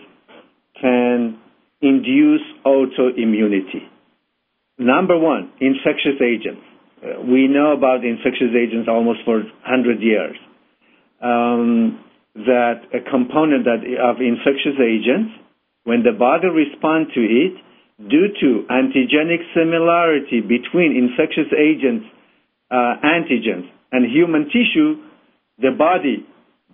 can 0.80 1.38
induce 1.82 2.42
autoimmunity. 2.64 3.84
Number 4.78 5.18
one, 5.18 5.52
infectious 5.60 6.22
agents. 6.22 6.62
Uh, 7.02 7.20
we 7.20 7.48
know 7.48 7.72
about 7.76 8.04
infectious 8.04 8.54
agents 8.56 8.88
almost 8.88 9.20
for 9.26 9.42
100 9.42 10.00
years 10.00 10.36
um, 11.22 11.98
that 12.34 12.86
a 12.94 13.02
component 13.10 13.64
that 13.66 13.82
of 13.98 14.22
infectious 14.22 14.78
agents, 14.78 15.34
when 15.84 16.02
the 16.02 16.14
body 16.14 16.46
responds 16.46 17.12
to 17.14 17.20
it, 17.20 17.54
due 17.98 18.30
to 18.38 18.62
antigenic 18.70 19.42
similarity 19.54 20.40
between 20.40 20.94
infectious 20.94 21.50
agents, 21.50 22.06
uh, 22.70 22.94
antigens, 23.02 23.66
and 23.90 24.06
human 24.06 24.46
tissue, 24.46 25.02
the 25.58 25.74
body, 25.76 26.22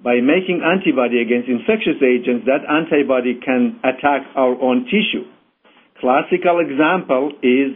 by 0.02 0.20
making 0.20 0.60
antibody 0.60 1.22
against 1.22 1.48
infectious 1.48 1.96
agents, 2.04 2.44
that 2.44 2.60
antibody 2.68 3.40
can 3.40 3.80
attack 3.80 4.28
our 4.36 4.52
own 4.60 4.84
tissue. 4.84 5.24
Classical 5.96 6.60
example 6.60 7.32
is 7.40 7.72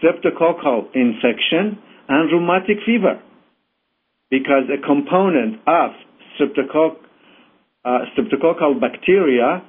streptococcal 0.00 0.88
infection 0.94 1.76
and 2.08 2.32
rheumatic 2.32 2.78
fever 2.86 3.20
because 4.30 4.64
a 4.68 4.80
component 4.84 5.60
of 5.66 5.90
uh, 7.84 7.98
streptococcal 8.14 8.80
bacteria 8.80 9.62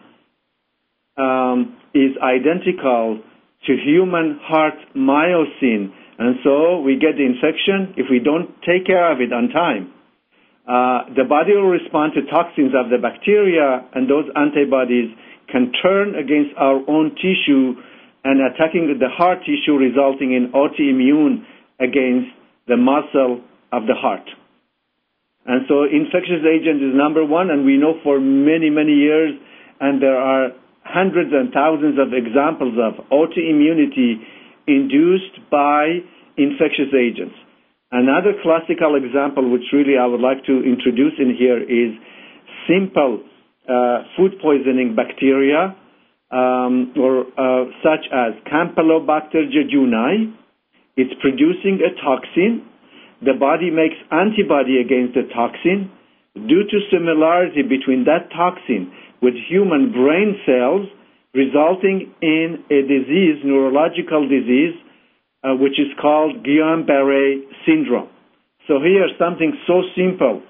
um, 1.17 1.77
is 1.93 2.11
identical 2.21 3.21
to 3.65 3.73
human 3.75 4.39
heart 4.41 4.75
myosin. 4.95 5.91
And 6.17 6.35
so 6.43 6.81
we 6.81 6.95
get 6.99 7.15
the 7.15 7.25
infection 7.25 7.95
if 7.97 8.07
we 8.10 8.19
don't 8.19 8.49
take 8.62 8.86
care 8.86 9.12
of 9.12 9.21
it 9.21 9.31
on 9.31 9.49
time. 9.49 9.93
Uh, 10.67 11.10
the 11.15 11.23
body 11.27 11.53
will 11.55 11.69
respond 11.69 12.13
to 12.13 12.21
toxins 12.29 12.73
of 12.75 12.91
the 12.91 12.99
bacteria, 13.01 13.88
and 13.95 14.07
those 14.10 14.25
antibodies 14.36 15.10
can 15.51 15.71
turn 15.81 16.13
against 16.13 16.53
our 16.57 16.77
own 16.88 17.15
tissue 17.15 17.73
and 18.23 18.39
attacking 18.41 18.93
the 18.99 19.10
heart 19.10 19.39
tissue, 19.39 19.77
resulting 19.77 20.34
in 20.34 20.51
autoimmune 20.53 21.43
against 21.79 22.29
the 22.67 22.77
muscle 22.77 23.41
of 23.71 23.88
the 23.88 23.95
heart. 23.95 24.29
And 25.49 25.65
so 25.65 25.81
infectious 25.81 26.45
agent 26.45 26.77
is 26.77 26.93
number 26.93 27.25
one, 27.25 27.49
and 27.49 27.65
we 27.65 27.75
know 27.75 27.97
for 28.05 28.21
many, 28.21 28.69
many 28.69 28.93
years, 28.93 29.33
and 29.81 29.97
there 29.97 30.15
are 30.15 30.53
hundreds 30.85 31.33
and 31.33 31.49
thousands 31.51 31.97
of 31.97 32.13
examples 32.13 32.77
of 32.77 33.01
autoimmunity 33.09 34.21
induced 34.69 35.41
by 35.49 36.05
infectious 36.38 36.93
agents. 36.93 37.33
Another 37.91 38.38
classical 38.45 38.93
example, 38.93 39.49
which 39.49 39.65
really 39.73 39.97
I 39.97 40.05
would 40.05 40.21
like 40.21 40.45
to 40.45 40.62
introduce 40.62 41.17
in 41.17 41.33
here, 41.33 41.57
is 41.57 41.97
simple 42.69 43.25
uh, 43.65 44.05
food 44.15 44.38
poisoning 44.45 44.93
bacteria, 44.95 45.73
um, 46.29 46.93
or 46.93 47.25
uh, 47.25 47.65
such 47.81 48.05
as 48.13 48.38
Campylobacter 48.45 49.49
jejuni. 49.49 50.31
It's 50.95 51.13
producing 51.21 51.81
a 51.81 51.97
toxin 52.05 52.69
the 53.21 53.34
body 53.38 53.69
makes 53.69 53.95
antibody 54.12 54.79
against 54.79 55.13
the 55.15 55.27
toxin 55.34 55.91
due 56.34 56.63
to 56.63 56.77
similarity 56.91 57.63
between 57.63 58.05
that 58.05 58.32
toxin 58.32 58.91
with 59.21 59.34
human 59.49 59.91
brain 59.91 60.39
cells 60.45 60.88
resulting 61.34 62.13
in 62.21 62.63
a 62.71 62.82
disease, 62.82 63.43
neurological 63.43 64.27
disease, 64.27 64.73
uh, 65.43 65.53
which 65.55 65.79
is 65.79 65.88
called 66.01 66.43
Guillain-Barré 66.43 67.43
syndrome. 67.65 68.10
So 68.67 68.79
here, 68.79 69.08
something 69.17 69.53
so 69.67 69.82
simple 69.95 70.41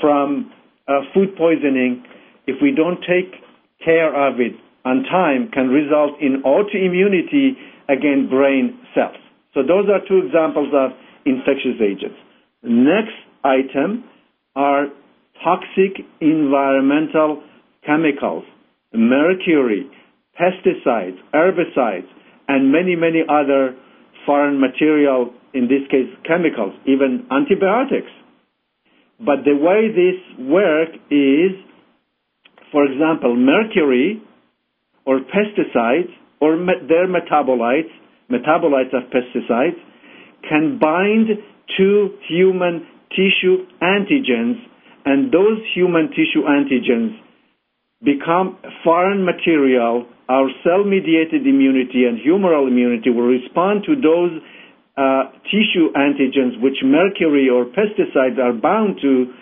from 0.00 0.52
uh, 0.88 1.06
food 1.14 1.36
poisoning, 1.36 2.04
if 2.46 2.56
we 2.62 2.72
don't 2.74 3.00
take 3.00 3.32
care 3.84 4.10
of 4.10 4.40
it 4.40 4.52
on 4.84 5.04
time, 5.04 5.50
can 5.52 5.68
result 5.68 6.20
in 6.20 6.42
autoimmunity 6.42 7.54
against 7.88 8.30
brain 8.30 8.78
cells. 8.94 9.16
So 9.54 9.62
those 9.62 9.88
are 9.90 10.00
two 10.06 10.26
examples 10.26 10.72
of 10.74 10.92
infectious 11.26 11.80
agents. 11.80 12.18
Next 12.62 13.16
item 13.44 14.04
are 14.54 14.86
toxic 15.42 16.04
environmental 16.20 17.42
chemicals, 17.84 18.44
mercury, 18.92 19.90
pesticides, 20.38 21.18
herbicides, 21.34 22.08
and 22.48 22.72
many, 22.72 22.96
many 22.96 23.22
other 23.28 23.76
foreign 24.26 24.60
material, 24.60 25.32
in 25.54 25.62
this 25.68 25.86
case 25.90 26.08
chemicals, 26.26 26.74
even 26.86 27.26
antibiotics. 27.30 28.10
But 29.18 29.44
the 29.44 29.56
way 29.56 29.88
this 29.88 30.46
works 30.46 30.96
is, 31.10 31.52
for 32.72 32.84
example, 32.84 33.36
mercury 33.36 34.22
or 35.04 35.20
pesticides 35.20 36.10
or 36.40 36.56
their 36.88 37.06
metabolites, 37.06 37.92
metabolites 38.30 38.94
of 38.94 39.10
pesticides, 39.10 39.76
can 40.48 40.78
bind 40.80 41.28
to 41.78 42.10
human 42.28 42.86
tissue 43.10 43.66
antigens, 43.82 44.56
and 45.04 45.32
those 45.32 45.58
human 45.74 46.08
tissue 46.10 46.44
antigens 46.46 47.16
become 48.02 48.58
foreign 48.84 49.24
material. 49.24 50.06
Our 50.28 50.48
cell 50.62 50.84
mediated 50.84 51.46
immunity 51.46 52.04
and 52.06 52.18
humoral 52.18 52.68
immunity 52.68 53.10
will 53.10 53.26
respond 53.26 53.84
to 53.86 53.94
those 53.96 54.40
uh, 54.96 55.32
tissue 55.50 55.92
antigens 55.96 56.60
which 56.62 56.78
mercury 56.84 57.48
or 57.48 57.64
pesticides 57.64 58.38
are 58.38 58.52
bound 58.52 58.98
to, 59.02 59.32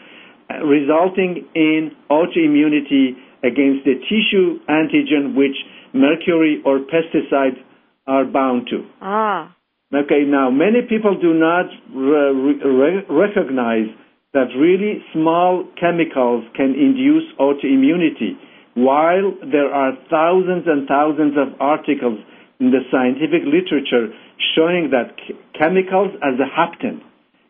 uh, 0.51 0.65
resulting 0.65 1.47
in 1.55 1.93
autoimmunity 2.11 3.17
against 3.43 3.85
the 3.85 3.95
tissue 4.09 4.59
antigen 4.69 5.35
which 5.37 5.57
mercury 5.93 6.63
or 6.65 6.81
pesticides 6.81 7.59
are 8.07 8.25
bound 8.25 8.67
to. 8.71 8.87
Ah. 9.01 9.55
Okay, 9.89 10.29
now 10.29 10.51
many 10.51 10.83
people 10.85 11.17
do 11.19 11.33
not 11.33 11.65
re- 11.89 12.61
re- 12.61 13.07
recognize 13.09 13.89
that 14.35 14.53
really 14.53 15.01
small 15.15 15.65
chemicals 15.81 16.45
can 16.55 16.77
induce 16.77 17.25
autoimmunity, 17.41 18.37
while 18.75 19.33
there 19.41 19.73
are 19.73 19.97
thousands 20.11 20.69
and 20.69 20.87
thousands 20.87 21.41
of 21.41 21.59
articles 21.59 22.21
in 22.61 22.69
the 22.69 22.85
scientific 22.93 23.49
literature 23.49 24.13
showing 24.55 24.93
that 24.93 25.17
chemicals 25.57 26.13
as 26.21 26.37
a 26.37 26.45
hapten 26.53 27.01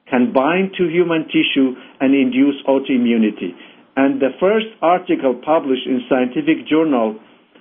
can 0.09 0.33
bind 0.33 0.71
to 0.79 0.87
human 0.87 1.27
tissue 1.27 1.75
and 1.99 2.15
induce 2.15 2.63
autoimmunity. 2.71 3.51
And 3.97 4.23
the 4.23 4.31
first 4.39 4.71
article 4.81 5.35
published 5.45 5.91
in 5.91 6.07
Scientific 6.09 6.69
Journal 6.71 7.19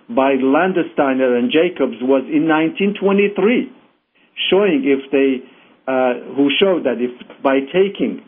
by 0.08 0.38
Landsteiner 0.38 1.34
and 1.34 1.50
Jacobs 1.50 1.98
was 2.06 2.30
in 2.30 2.46
1923 2.46 3.74
showing 4.50 4.84
if 4.86 5.12
they, 5.12 5.44
uh, 5.88 6.36
who 6.36 6.50
showed 6.60 6.86
that 6.86 6.98
if 7.00 7.12
by 7.42 7.60
taking 7.74 8.22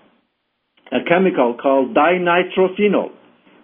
a 0.92 1.04
chemical 1.08 1.56
called 1.62 1.94
dinitrophenol, 1.94 3.12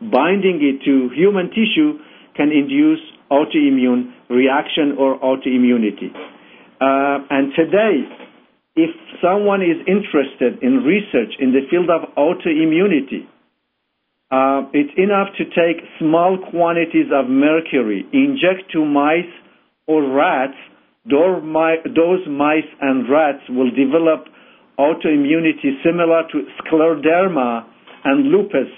binding 0.02 0.60
it 0.62 0.84
to 0.86 1.10
human 1.16 1.50
tissue 1.50 2.00
can 2.36 2.52
induce 2.52 3.00
autoimmune 3.32 4.14
reaction 4.30 4.96
or 5.00 5.18
autoimmunity. 5.20 6.14
Uh, 6.80 7.26
and 7.30 7.54
today, 7.56 8.04
if 8.76 8.92
someone 9.24 9.62
is 9.62 9.78
interested 9.88 10.62
in 10.62 10.84
research 10.84 11.34
in 11.40 11.54
the 11.54 11.62
field 11.72 11.90
of 11.90 12.14
autoimmunity, 12.16 13.26
uh, 14.32 14.68
it's 14.74 14.92
enough 14.98 15.30
to 15.38 15.46
take 15.46 15.82
small 16.00 16.38
quantities 16.52 17.08
of 17.14 17.30
mercury, 17.30 18.06
inject 18.12 18.72
to 18.74 18.84
mice 18.84 19.32
or 19.88 20.04
rats. 20.04 20.58
Those 21.10 22.28
mice 22.28 22.70
and 22.82 23.10
rats 23.10 23.44
will 23.50 23.72
develop 23.72 24.26
autoimmunity 24.80 25.82
similar 25.84 26.24
to 26.32 26.44
scleroderma 26.64 27.66
and 28.04 28.28
lupus 28.28 28.70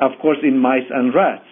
of 0.00 0.12
course, 0.20 0.38
in 0.42 0.58
mice 0.58 0.86
and 0.90 1.14
rats. 1.14 1.44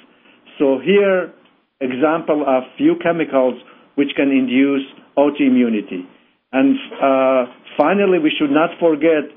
So 0.58 0.78
here, 0.78 1.32
example 1.80 2.44
of 2.46 2.62
few 2.78 2.94
chemicals 3.02 3.54
which 3.96 4.10
can 4.16 4.30
induce 4.30 4.82
autoimmunity. 5.18 6.06
And 6.52 6.76
uh, 7.02 7.52
finally, 7.76 8.18
we 8.18 8.32
should 8.38 8.50
not 8.50 8.70
forget, 8.78 9.30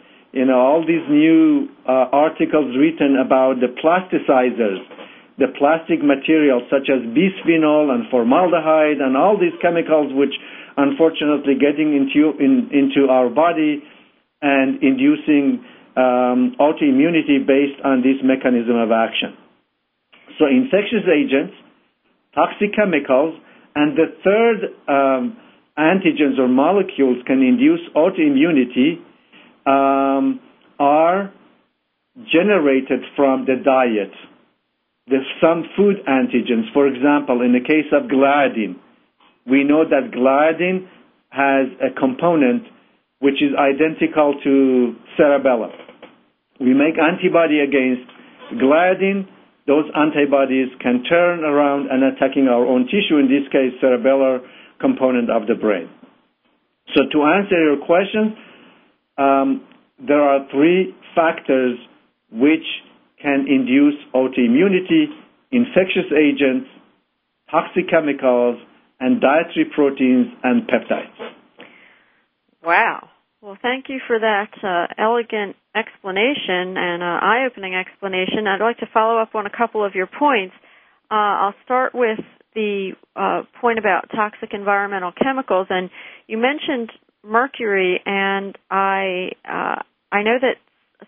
all 0.54 0.86
these 0.86 1.02
new 1.10 1.68
uh, 1.88 2.14
articles 2.14 2.76
written 2.78 3.18
about 3.18 3.56
the 3.60 3.74
plasticizers, 3.82 4.78
the 5.38 5.48
plastic 5.58 6.02
materials 6.02 6.64
such 6.70 6.90
as 6.90 7.06
bisphenol 7.14 7.94
and 7.94 8.10
formaldehyde 8.10 8.98
and 8.98 9.16
all 9.16 9.38
these 9.38 9.54
chemicals 9.62 10.12
which 10.14 10.34
unfortunately 10.78 11.54
getting 11.58 11.94
into 11.94 12.34
in, 12.38 12.70
into 12.74 13.10
our 13.10 13.30
body 13.30 13.84
and 14.42 14.82
inducing 14.84 15.66
um, 15.98 16.56
autoimmunity 16.60 17.42
based 17.46 17.82
on 17.84 18.02
this 18.02 18.22
mechanism 18.24 18.78
of 18.78 18.92
action. 18.92 19.34
So 20.38 20.46
infectious 20.46 21.06
agents, 21.10 21.54
toxic 22.36 22.76
chemicals, 22.76 23.34
and 23.76 23.98
the 23.98 24.14
third 24.24 24.58
um, 24.88 25.38
antigens 25.78 26.38
or 26.40 26.48
molecules 26.48 27.18
can 27.26 27.42
induce 27.42 27.82
autoimmunity 27.96 29.02
um, 29.66 30.40
are 30.80 31.34
generated 32.32 33.02
from 33.16 33.46
the 33.46 33.56
diet. 33.64 34.14
There's 35.10 35.28
some 35.40 35.64
food 35.76 35.98
antigens. 36.08 36.72
For 36.74 36.88
example, 36.88 37.42
in 37.42 37.54
the 37.54 37.64
case 37.64 37.88
of 37.94 38.10
gliadin, 38.10 38.76
we 39.50 39.64
know 39.64 39.84
that 39.88 40.12
gliadin 40.12 40.88
has 41.30 41.68
a 41.80 41.98
component 41.98 42.64
which 43.20 43.42
is 43.42 43.56
identical 43.58 44.36
to 44.44 44.96
cerebellum. 45.16 45.72
We 46.60 46.74
make 46.74 47.00
antibody 47.00 47.60
against 47.60 48.10
gliadin. 48.54 49.28
Those 49.66 49.86
antibodies 49.96 50.70
can 50.82 51.04
turn 51.04 51.44
around 51.44 51.88
and 51.90 52.04
attacking 52.04 52.48
our 52.48 52.66
own 52.66 52.86
tissue, 52.86 53.18
in 53.18 53.28
this 53.28 53.48
case, 53.52 53.74
cerebellar 53.82 54.40
component 54.80 55.30
of 55.30 55.48
the 55.48 55.56
brain. 55.56 55.90
So 56.96 57.04
to 57.12 57.24
answer 57.24 57.60
your 57.60 57.78
question, 57.86 58.36
um, 59.18 59.68
there 60.06 60.22
are 60.22 60.48
three 60.52 60.96
factors 61.16 61.78
which 62.32 62.66
can 63.22 63.46
induce 63.48 63.96
autoimmunity, 64.14 65.06
infectious 65.52 66.12
agents, 66.16 66.68
toxic 67.50 67.90
chemicals, 67.90 68.60
and 69.00 69.22
dietary 69.22 69.66
proteins 69.74 70.28
and 70.44 70.64
peptides. 70.68 71.34
Wow. 72.64 73.10
Well, 73.42 73.58
thank 73.62 73.86
you 73.88 74.00
for 74.08 74.20
that 74.20 74.50
uh, 74.64 74.94
elegant 74.98 75.56
explanation 75.76 76.76
and 76.76 77.04
uh, 77.04 77.20
eye-opening 77.22 77.76
explanation. 77.76 78.48
I'd 78.48 78.64
like 78.64 78.80
to 78.80 78.88
follow 78.92 79.22
up 79.22 79.36
on 79.36 79.46
a 79.46 79.50
couple 79.56 79.86
of 79.86 79.94
your 79.94 80.08
points. 80.08 80.56
Uh, 81.10 81.14
I'll 81.14 81.56
start 81.64 81.94
with 81.94 82.20
the 82.56 82.94
uh, 83.16 83.44
point 83.62 83.78
about 83.78 84.10
toxic 84.14 84.50
environmental 84.54 85.12
chemicals, 85.12 85.68
and 85.70 85.90
you 86.26 86.38
mentioned 86.38 86.92
mercury, 87.24 88.02
and 88.06 88.58
I 88.72 89.32
uh, 89.46 89.82
I 90.12 90.24
know 90.24 90.38
that 90.42 90.58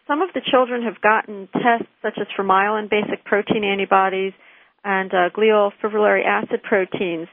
some 0.08 0.21
of 0.21 0.30
the 0.34 0.41
children 0.41 0.84
have 0.84 1.02
gotten 1.02 1.47
tests 1.54 1.91
such 2.02 2.17
as 2.19 2.28
for 2.36 2.43
myelin 2.43 2.89
basic 2.89 3.25
protein 3.25 3.63
antibodies 3.63 4.34
and 4.84 5.12
uh, 5.13 5.30
glial 5.36 5.71
fibrillary 5.82 6.25
acid 6.25 6.62
proteins. 6.63 7.28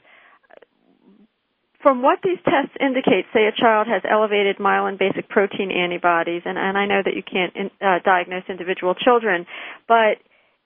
From 1.82 2.02
what 2.02 2.18
these 2.24 2.38
tests 2.44 2.74
indicate, 2.80 3.26
say 3.32 3.46
a 3.46 3.52
child 3.52 3.86
has 3.86 4.02
elevated 4.10 4.56
myelin 4.58 4.98
basic 4.98 5.28
protein 5.28 5.70
antibodies, 5.70 6.42
and, 6.44 6.58
and 6.58 6.76
I 6.76 6.86
know 6.86 7.00
that 7.04 7.14
you 7.14 7.22
can't 7.22 7.54
in, 7.54 7.70
uh, 7.80 8.00
diagnose 8.04 8.44
individual 8.48 8.94
children, 8.94 9.46
but 9.86 10.18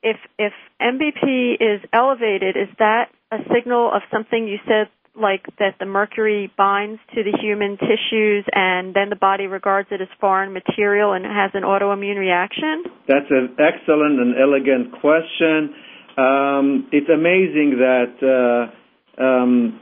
if 0.02 0.16
if 0.38 0.52
MBP 0.80 1.54
is 1.60 1.82
elevated, 1.92 2.56
is 2.56 2.68
that 2.78 3.10
a 3.30 3.38
signal 3.52 3.90
of 3.92 4.02
something 4.10 4.48
you 4.48 4.58
said 4.66 4.88
like 5.14 5.44
that 5.58 5.74
the 5.78 5.86
mercury 5.86 6.52
binds 6.56 7.00
to 7.14 7.22
the 7.22 7.36
human 7.40 7.76
tissues 7.76 8.44
and 8.52 8.94
then 8.94 9.10
the 9.10 9.16
body 9.16 9.46
regards 9.46 9.88
it 9.90 10.00
as 10.00 10.08
foreign 10.20 10.52
material 10.52 11.12
and 11.12 11.24
has 11.24 11.50
an 11.54 11.62
autoimmune 11.62 12.18
reaction? 12.18 12.84
That's 13.08 13.30
an 13.30 13.56
excellent 13.58 14.20
and 14.20 14.34
elegant 14.40 15.00
question. 15.00 15.74
Um, 16.16 16.88
it's 16.92 17.08
amazing 17.08 17.78
that 17.78 18.70
uh, 19.18 19.22
um, 19.22 19.80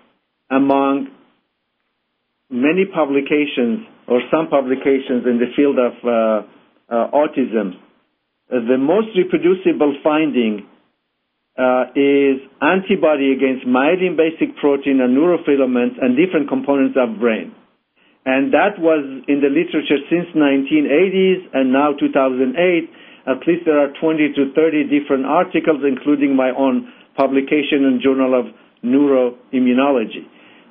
among 0.50 1.08
many 2.50 2.84
publications 2.86 3.86
or 4.06 4.20
some 4.30 4.48
publications 4.48 5.26
in 5.26 5.38
the 5.38 5.52
field 5.54 5.78
of 5.78 5.92
uh, 6.04 6.94
uh, 6.94 7.10
autism, 7.12 7.72
the 8.48 8.78
most 8.78 9.08
reproducible 9.16 9.98
finding 10.02 10.66
is 11.94 12.38
antibody 12.62 13.34
against 13.34 13.66
myelin 13.66 14.16
basic 14.16 14.56
protein 14.56 15.00
and 15.02 15.16
neurofilaments 15.16 15.98
and 16.00 16.14
different 16.16 16.48
components 16.48 16.96
of 16.96 17.18
brain. 17.18 17.54
And 18.28 18.52
that 18.52 18.76
was 18.78 19.00
in 19.26 19.40
the 19.40 19.48
literature 19.48 20.04
since 20.12 20.28
1980s 20.36 21.48
and 21.54 21.72
now 21.72 21.96
2008. 21.98 22.52
At 23.26 23.40
least 23.48 23.64
there 23.64 23.80
are 23.80 23.88
20 24.00 24.36
to 24.36 24.52
30 24.52 24.84
different 24.92 25.24
articles, 25.24 25.80
including 25.80 26.36
my 26.36 26.50
own 26.52 26.92
publication 27.16 27.88
in 27.88 28.00
Journal 28.04 28.38
of 28.38 28.52
Neuroimmunology. 28.84 30.28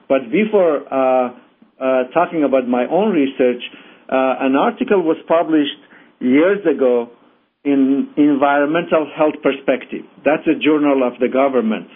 But 0.07 0.31
before 0.31 0.85
uh, 0.85 1.33
uh, 1.81 2.13
talking 2.13 2.43
about 2.43 2.67
my 2.67 2.85
own 2.85 3.11
research, 3.11 3.61
uh, 4.07 4.45
an 4.45 4.55
article 4.55 5.01
was 5.01 5.17
published 5.27 5.81
years 6.19 6.61
ago 6.65 7.09
in 7.67 8.07
environmental 8.15 9.11
health 9.11 9.35
perspective. 9.43 10.07
That's 10.23 10.47
a 10.47 10.55
journal 10.57 11.03
of 11.03 11.19
the 11.19 11.27
government, 11.27 11.91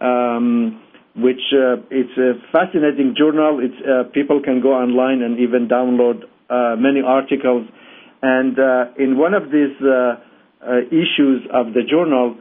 um, 0.00 0.76
which 1.16 1.40
uh, 1.56 1.80
it's 1.90 2.12
a 2.20 2.36
fascinating 2.52 3.14
journal. 3.16 3.58
It's 3.64 3.80
uh, 3.80 4.12
people 4.12 4.42
can 4.44 4.60
go 4.60 4.76
online 4.76 5.22
and 5.24 5.40
even 5.40 5.68
download 5.72 6.28
uh, 6.52 6.76
many 6.76 7.00
articles. 7.00 7.64
And 8.20 8.58
uh, 8.58 8.92
in 9.00 9.16
one 9.16 9.32
of 9.32 9.44
these 9.48 9.72
uh, 9.80 10.20
uh, 10.60 10.84
issues 10.92 11.48
of 11.52 11.72
the 11.72 11.82
journal, 11.88 12.36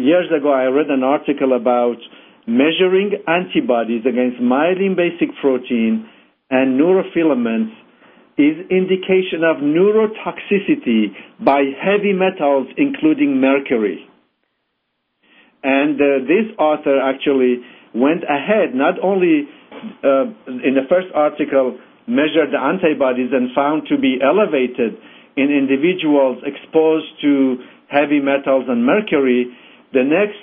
years 0.00 0.32
ago, 0.32 0.48
I 0.52 0.72
read 0.72 0.88
an 0.88 1.04
article 1.04 1.52
about 1.54 2.00
measuring 2.46 3.12
antibodies 3.28 4.08
against 4.08 4.40
myelin 4.40 4.96
basic 4.96 5.28
protein 5.40 6.08
and 6.50 6.80
neurofilaments 6.80 7.72
is 8.36 8.66
indication 8.70 9.46
of 9.46 9.62
neurotoxicity 9.62 11.14
by 11.38 11.62
heavy 11.78 12.12
metals, 12.12 12.66
including 12.76 13.40
mercury. 13.40 14.08
And 15.62 15.94
uh, 15.96 16.26
this 16.26 16.50
author 16.58 17.00
actually 17.00 17.62
went 17.94 18.24
ahead, 18.24 18.74
not 18.74 18.98
only 19.02 19.48
uh, 20.02 20.26
in 20.50 20.74
the 20.74 20.84
first 20.90 21.08
article, 21.14 21.78
measured 22.06 22.52
the 22.52 22.60
antibodies 22.60 23.30
and 23.32 23.54
found 23.54 23.86
to 23.88 23.96
be 23.96 24.18
elevated 24.20 24.98
in 25.36 25.50
individuals 25.50 26.42
exposed 26.44 27.06
to 27.22 27.56
heavy 27.88 28.20
metals 28.20 28.66
and 28.68 28.84
mercury. 28.84 29.46
The 29.92 30.02
next, 30.02 30.36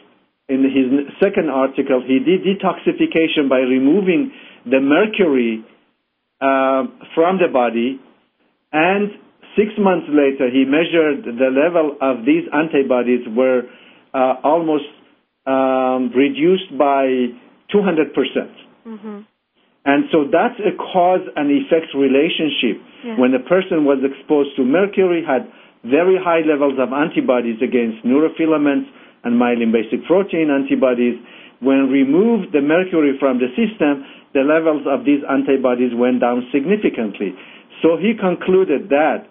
in 0.47 0.63
his 0.63 1.11
second 1.19 1.49
article, 1.49 2.01
he 2.01 2.19
did 2.19 2.47
detoxification 2.47 3.49
by 3.49 3.59
removing 3.59 4.31
the 4.65 4.79
mercury 4.79 5.63
from 6.41 7.37
the 7.37 7.47
body, 7.51 8.01
and 8.73 9.11
six 9.55 9.69
months 9.77 10.07
later, 10.09 10.49
he 10.49 10.65
measured 10.65 11.25
the 11.25 11.49
level 11.53 11.97
of 12.01 12.25
these 12.25 12.49
antibodies 12.49 13.21
were 13.29 13.69
uh, 14.13 14.41
almost 14.43 14.89
um, 15.45 16.11
reduced 16.15 16.75
by 16.77 17.29
200 17.71 18.13
percent. 18.13 18.53
Mm-hmm. 18.85 19.19
And 19.83 20.05
so 20.11 20.29
that's 20.29 20.59
a 20.61 20.77
cause 20.77 21.25
and 21.35 21.49
effect 21.49 21.89
relationship. 21.97 22.77
Yeah. 23.03 23.17
When 23.17 23.33
a 23.33 23.41
person 23.41 23.85
was 23.85 23.97
exposed 24.05 24.53
to 24.57 24.63
mercury, 24.63 25.25
had 25.25 25.49
very 25.81 26.21
high 26.21 26.45
levels 26.45 26.77
of 26.77 26.93
antibodies 26.93 27.57
against 27.65 28.05
neurofilaments 28.05 28.85
and 29.23 29.39
myelin 29.39 29.71
basic 29.71 30.05
protein 30.05 30.49
antibodies. 30.49 31.15
When 31.59 31.89
removed 31.89 32.53
the 32.53 32.61
mercury 32.61 33.17
from 33.19 33.37
the 33.37 33.49
system, 33.53 34.03
the 34.33 34.41
levels 34.41 34.87
of 34.87 35.05
these 35.05 35.21
antibodies 35.29 35.91
went 35.93 36.21
down 36.21 36.47
significantly. 36.51 37.35
So 37.81 37.97
he 37.97 38.13
concluded 38.17 38.89
that 38.89 39.27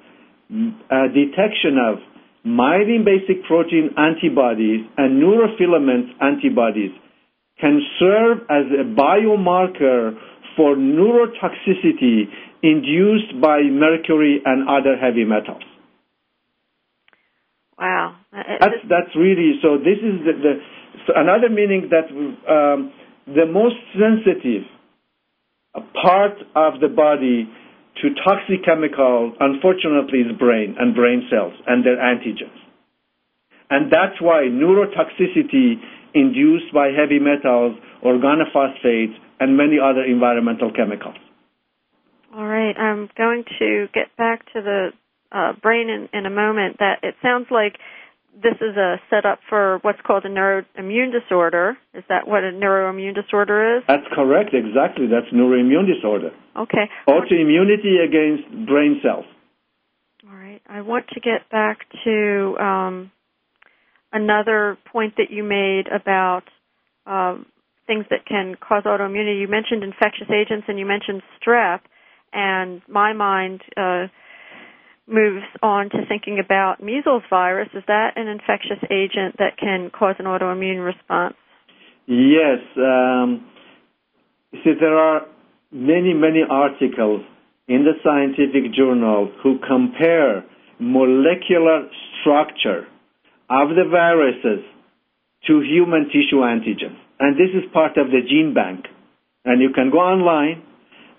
uh, 0.50 1.06
detection 1.14 1.78
of 1.78 1.98
myelin 2.46 3.04
basic 3.04 3.44
protein 3.44 3.90
antibodies 3.96 4.86
and 4.96 5.22
neurofilament 5.22 6.14
antibodies 6.20 6.92
can 7.60 7.80
serve 7.98 8.38
as 8.48 8.66
a 8.72 8.84
biomarker 8.84 10.16
for 10.56 10.76
neurotoxicity 10.76 12.24
induced 12.62 13.40
by 13.40 13.60
mercury 13.62 14.40
and 14.44 14.68
other 14.68 14.96
heavy 14.96 15.24
metals. 15.24 15.62
Wow, 17.78 18.16
that's 18.32 18.80
that's 18.88 19.12
really 19.16 19.58
so. 19.62 19.78
This 19.78 19.98
is 19.98 20.22
the, 20.22 20.34
the 20.38 20.52
so 21.06 21.12
another 21.16 21.48
meaning 21.48 21.90
that 21.90 22.06
um, 22.46 22.92
the 23.26 23.46
most 23.46 23.76
sensitive 23.94 24.66
part 25.74 26.38
of 26.54 26.80
the 26.80 26.88
body 26.88 27.48
to 28.02 28.08
toxic 28.24 28.64
chemicals, 28.64 29.34
unfortunately, 29.40 30.20
is 30.20 30.38
brain 30.38 30.76
and 30.78 30.94
brain 30.94 31.28
cells 31.30 31.54
and 31.66 31.84
their 31.84 31.96
antigens. 31.96 32.56
And 33.68 33.92
that's 33.92 34.20
why 34.20 34.48
neurotoxicity 34.50 35.74
induced 36.14 36.74
by 36.74 36.88
heavy 36.88 37.18
metals, 37.18 37.78
organophosphates, 38.04 39.14
and 39.38 39.56
many 39.56 39.78
other 39.78 40.02
environmental 40.02 40.72
chemicals. 40.72 41.14
All 42.34 42.46
right, 42.46 42.76
I'm 42.76 43.08
going 43.16 43.44
to 43.58 43.86
get 43.94 44.16
back 44.16 44.44
to 44.52 44.62
the 44.62 44.88
uh, 45.32 45.52
brain 45.62 45.88
in, 45.88 46.08
in 46.16 46.26
a 46.26 46.30
moment. 46.30 46.78
That 46.78 47.00
it 47.02 47.14
sounds 47.22 47.46
like 47.50 47.76
this 48.34 48.54
is 48.60 48.76
a 48.76 48.96
setup 49.10 49.40
for 49.48 49.78
what's 49.82 50.00
called 50.06 50.24
a 50.24 50.28
neuroimmune 50.28 51.12
disorder. 51.12 51.76
Is 51.94 52.04
that 52.08 52.26
what 52.26 52.44
a 52.44 52.52
neuroimmune 52.52 53.14
disorder 53.14 53.78
is? 53.78 53.84
That's 53.86 54.06
correct, 54.14 54.50
exactly. 54.54 55.06
That's 55.06 55.32
neuroimmune 55.34 55.86
disorder. 55.92 56.30
Okay. 56.56 56.88
Autoimmunity 57.08 58.04
against 58.04 58.48
brain 58.66 59.00
cells. 59.02 59.24
All 60.28 60.36
right. 60.36 60.60
I 60.68 60.82
want 60.82 61.06
to 61.14 61.20
get 61.20 61.50
back 61.50 61.78
to 62.04 62.56
um, 62.60 63.10
another 64.12 64.78
point 64.92 65.14
that 65.16 65.30
you 65.30 65.42
made 65.42 65.84
about 65.88 66.42
um, 67.06 67.46
things 67.86 68.04
that 68.10 68.26
can 68.26 68.54
cause 68.56 68.84
autoimmunity. 68.84 69.40
You 69.40 69.48
mentioned 69.48 69.82
infectious 69.82 70.28
agents 70.30 70.66
and 70.68 70.78
you 70.78 70.86
mentioned 70.86 71.22
strep, 71.40 71.80
and 72.32 72.82
my 72.88 73.12
mind. 73.12 73.62
Uh, 73.76 74.06
moves 75.10 75.44
on 75.62 75.90
to 75.90 76.06
thinking 76.08 76.40
about 76.44 76.82
measles 76.82 77.22
virus. 77.28 77.68
Is 77.74 77.82
that 77.86 78.12
an 78.16 78.28
infectious 78.28 78.82
agent 78.90 79.36
that 79.38 79.56
can 79.58 79.90
cause 79.90 80.14
an 80.18 80.26
autoimmune 80.26 80.84
response? 80.84 81.34
Yes. 82.06 82.58
Um, 82.76 83.46
see, 84.64 84.72
there 84.78 84.96
are 84.96 85.26
many, 85.70 86.14
many 86.14 86.42
articles 86.48 87.22
in 87.68 87.84
the 87.84 87.94
scientific 88.02 88.72
journal 88.74 89.30
who 89.42 89.58
compare 89.66 90.44
molecular 90.78 91.88
structure 92.20 92.86
of 93.48 93.70
the 93.70 93.84
viruses 93.90 94.64
to 95.46 95.60
human 95.60 96.06
tissue 96.06 96.42
antigens. 96.42 96.98
And 97.18 97.36
this 97.36 97.50
is 97.54 97.70
part 97.72 97.96
of 97.96 98.08
the 98.08 98.20
gene 98.26 98.54
bank. 98.54 98.86
And 99.44 99.60
you 99.60 99.70
can 99.74 99.90
go 99.90 99.98
online 99.98 100.62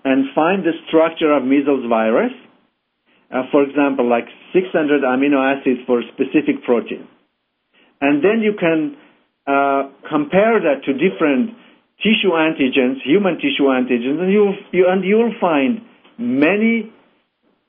and 0.04 0.26
find 0.34 0.64
the 0.64 0.72
structure 0.88 1.32
of 1.32 1.44
measles 1.44 1.88
virus 1.88 2.32
uh, 3.32 3.48
for 3.50 3.62
example, 3.64 4.08
like 4.08 4.28
600 4.52 5.02
amino 5.02 5.40
acids 5.40 5.80
for 5.86 6.00
a 6.00 6.04
specific 6.12 6.62
protein. 6.64 7.08
And 8.00 8.22
then 8.22 8.42
you 8.42 8.52
can 8.58 8.96
uh, 9.46 9.88
compare 10.08 10.60
that 10.60 10.84
to 10.84 10.92
different 10.92 11.56
tissue 12.04 12.34
antigens, 12.36 13.00
human 13.04 13.36
tissue 13.36 13.72
antigens, 13.72 14.20
and 14.20 14.32
you'll, 14.32 14.56
you, 14.72 14.86
and 14.88 15.04
you'll 15.04 15.34
find 15.40 15.80
many 16.18 16.92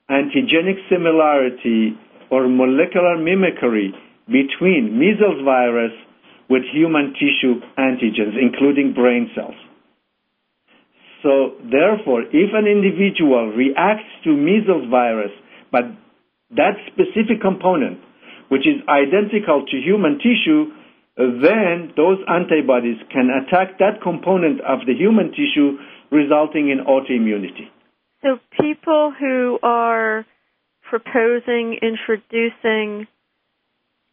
antigenic 0.09 0.83
similarity 0.89 1.95
or 2.29 2.49
molecular 2.49 3.17
mimicry 3.17 3.93
between 4.27 4.97
measles 4.99 5.43
virus 5.45 5.93
with 6.49 6.63
human 6.73 7.13
tissue 7.13 7.61
antigens, 7.77 8.35
including 8.41 8.93
brain 8.93 9.29
cells. 9.35 9.55
So, 11.21 11.55
therefore, 11.63 12.23
if 12.23 12.51
an 12.53 12.67
individual 12.67 13.53
reacts 13.55 14.11
to 14.25 14.35
measles 14.35 14.89
virus 14.89 15.31
but 15.73 15.85
that 16.51 16.77
specific 16.93 17.41
component, 17.41 17.99
which 18.47 18.61
is 18.61 18.77
identical 18.87 19.65
to 19.65 19.75
human 19.81 20.19
tissue, 20.21 20.69
then 21.17 21.91
those 21.97 22.19
antibodies 22.29 23.01
can 23.11 23.29
attack 23.33 23.79
that 23.79 24.01
component 24.03 24.61
of 24.61 24.85
the 24.85 24.93
human 24.93 25.31
tissue, 25.31 25.77
resulting 26.11 26.69
in 26.69 26.85
autoimmunity. 26.85 27.73
So 28.21 28.37
people 28.61 29.11
who 29.19 29.57
are 29.63 30.25
proposing 30.87 31.79
introducing 31.81 33.07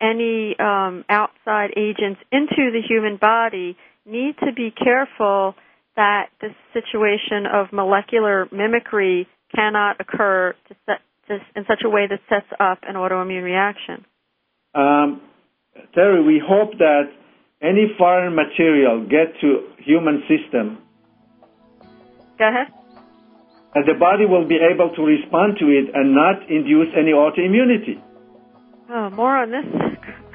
any 0.01 0.57
um, 0.59 1.05
outside 1.11 1.71
agents 1.77 2.21
into 2.33 2.73
the 2.73 2.81
human 2.89 3.19
body 3.19 3.77
need 4.07 4.35
to 4.41 4.53
be 4.57 4.71
careful 4.71 5.55
that 5.97 6.31
this 6.41 6.55
situation 6.73 7.45
of 7.53 7.67
molecular 7.71 8.49
mimicry 8.51 9.29
cannot 9.55 10.01
occur 10.01 10.55
to 10.69 10.75
set, 10.87 11.01
this 11.31 11.41
in 11.55 11.65
such 11.71 11.83
a 11.87 11.89
way 11.89 12.07
that 12.11 12.19
sets 12.29 12.51
up 12.59 12.81
an 12.83 12.97
autoimmune 12.97 13.47
reaction? 13.47 14.05
Um, 14.75 15.23
Teri, 15.97 16.27
we 16.27 16.43
hope 16.43 16.73
that 16.79 17.07
any 17.63 17.95
foreign 17.97 18.35
material 18.35 19.07
get 19.07 19.39
to 19.41 19.71
human 19.79 20.23
system. 20.27 20.79
Go 22.39 22.49
ahead. 22.49 22.69
And 23.75 23.87
the 23.87 23.95
body 23.95 24.27
will 24.27 24.49
be 24.49 24.59
able 24.59 24.91
to 24.97 25.03
respond 25.03 25.57
to 25.61 25.67
it 25.67 25.95
and 25.95 26.13
not 26.13 26.51
induce 26.51 26.89
any 26.99 27.13
autoimmunity. 27.13 28.03
Oh, 28.91 29.11
more 29.11 29.37
on 29.37 29.51
this 29.53 29.65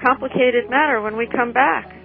complicated 0.01 0.69
matter 0.69 1.01
when 1.01 1.17
we 1.17 1.27
come 1.27 1.51
back. 1.51 2.04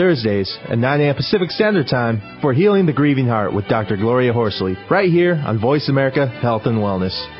Thursdays 0.00 0.56
at 0.66 0.78
9 0.78 1.00
a.m. 1.02 1.14
Pacific 1.14 1.50
Standard 1.50 1.86
Time 1.86 2.22
for 2.40 2.54
Healing 2.54 2.86
the 2.86 2.92
Grieving 2.94 3.26
Heart 3.26 3.52
with 3.52 3.68
Dr. 3.68 3.98
Gloria 3.98 4.32
Horsley, 4.32 4.74
right 4.90 5.10
here 5.10 5.34
on 5.34 5.60
Voice 5.60 5.90
America 5.90 6.26
Health 6.26 6.62
and 6.64 6.78
Wellness. 6.78 7.39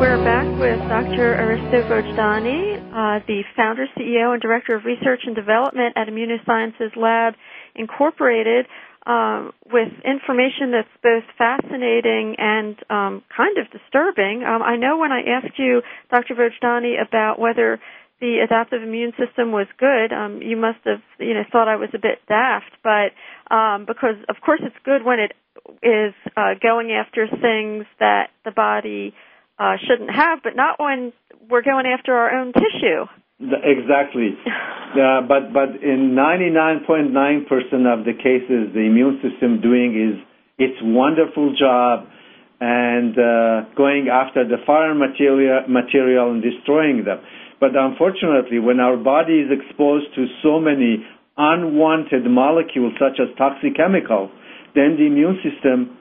We're 0.00 0.18
back 0.24 0.46
with 0.58 0.80
Dr. 0.88 1.34
Aristo 1.38 1.86
Vojdani, 1.86 2.82
uh, 2.90 3.24
the 3.28 3.42
founder, 3.56 3.86
CEO, 3.96 4.32
and 4.32 4.42
director 4.42 4.74
of 4.74 4.84
research 4.84 5.20
and 5.24 5.36
development 5.36 5.96
at 5.96 6.08
Immunosciences 6.08 6.96
Lab 6.96 7.34
Incorporated, 7.76 8.66
um, 9.06 9.52
with 9.72 9.92
information 10.04 10.72
that's 10.72 10.88
both 11.00 11.22
fascinating 11.38 12.34
and 12.38 12.76
um, 12.90 13.22
kind 13.34 13.56
of 13.56 13.70
disturbing. 13.70 14.42
Um, 14.42 14.62
I 14.62 14.74
know 14.76 14.98
when 14.98 15.12
I 15.12 15.20
asked 15.20 15.58
you, 15.58 15.80
Dr. 16.10 16.34
Vojdani, 16.34 16.94
about 17.00 17.38
whether 17.38 17.78
the 18.20 18.38
adaptive 18.44 18.82
immune 18.82 19.12
system 19.18 19.52
was 19.52 19.68
good, 19.78 20.12
um, 20.12 20.42
you 20.42 20.56
must 20.56 20.78
have, 20.86 21.02
you 21.20 21.34
know, 21.34 21.44
thought 21.52 21.68
I 21.68 21.76
was 21.76 21.90
a 21.94 21.98
bit 21.98 22.18
daft, 22.26 22.72
but 22.82 23.14
um, 23.54 23.84
because 23.86 24.16
of 24.28 24.36
course 24.44 24.60
it's 24.64 24.76
good 24.84 25.04
when 25.04 25.20
it 25.20 25.32
is 25.82 26.14
uh, 26.36 26.54
going 26.60 26.90
after 26.90 27.28
things 27.28 27.86
that 28.00 28.30
the 28.44 28.50
body 28.50 29.14
uh, 29.58 29.76
shouldn't 29.86 30.10
have, 30.10 30.40
but 30.42 30.56
not 30.56 30.78
when 30.78 31.12
we're 31.48 31.62
going 31.62 31.86
after 31.86 32.14
our 32.14 32.38
own 32.38 32.52
tissue. 32.52 33.06
Exactly. 33.40 34.34
uh, 34.46 35.22
but 35.26 35.52
but 35.52 35.82
in 35.82 36.14
99.9% 36.14 37.12
of 37.86 38.04
the 38.04 38.14
cases, 38.14 38.72
the 38.74 38.86
immune 38.86 39.20
system 39.22 39.60
doing 39.60 39.94
is 39.94 40.22
its 40.58 40.78
wonderful 40.82 41.54
job 41.58 42.06
and 42.60 43.18
uh, 43.18 43.68
going 43.76 44.08
after 44.08 44.46
the 44.46 44.56
foreign 44.64 44.98
material, 44.98 45.66
material 45.68 46.30
and 46.30 46.42
destroying 46.42 47.04
them. 47.04 47.18
But 47.60 47.76
unfortunately, 47.76 48.58
when 48.58 48.78
our 48.78 48.96
body 48.96 49.40
is 49.40 49.50
exposed 49.50 50.14
to 50.14 50.26
so 50.42 50.60
many 50.60 51.04
unwanted 51.36 52.24
molecules 52.24 52.94
such 52.98 53.18
as 53.18 53.34
toxic 53.36 53.76
chemicals, 53.76 54.30
then 54.74 54.96
the 54.96 55.06
immune 55.06 55.38
system 55.42 55.98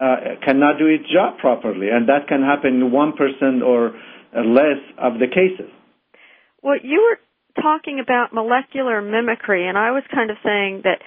uh, 0.00 0.36
cannot 0.44 0.78
do 0.78 0.86
its 0.86 1.04
job 1.12 1.38
properly, 1.38 1.88
and 1.88 2.08
that 2.08 2.28
can 2.28 2.42
happen 2.42 2.80
in 2.80 2.92
one 2.92 3.12
percent 3.12 3.62
or 3.62 3.92
less 4.34 4.80
of 4.98 5.14
the 5.14 5.26
cases. 5.26 5.72
Well, 6.62 6.76
you 6.82 7.00
were 7.08 7.62
talking 7.62 8.00
about 8.00 8.32
molecular 8.32 9.00
mimicry, 9.00 9.68
and 9.68 9.78
I 9.78 9.92
was 9.92 10.02
kind 10.12 10.30
of 10.30 10.36
saying 10.44 10.82
that 10.84 11.00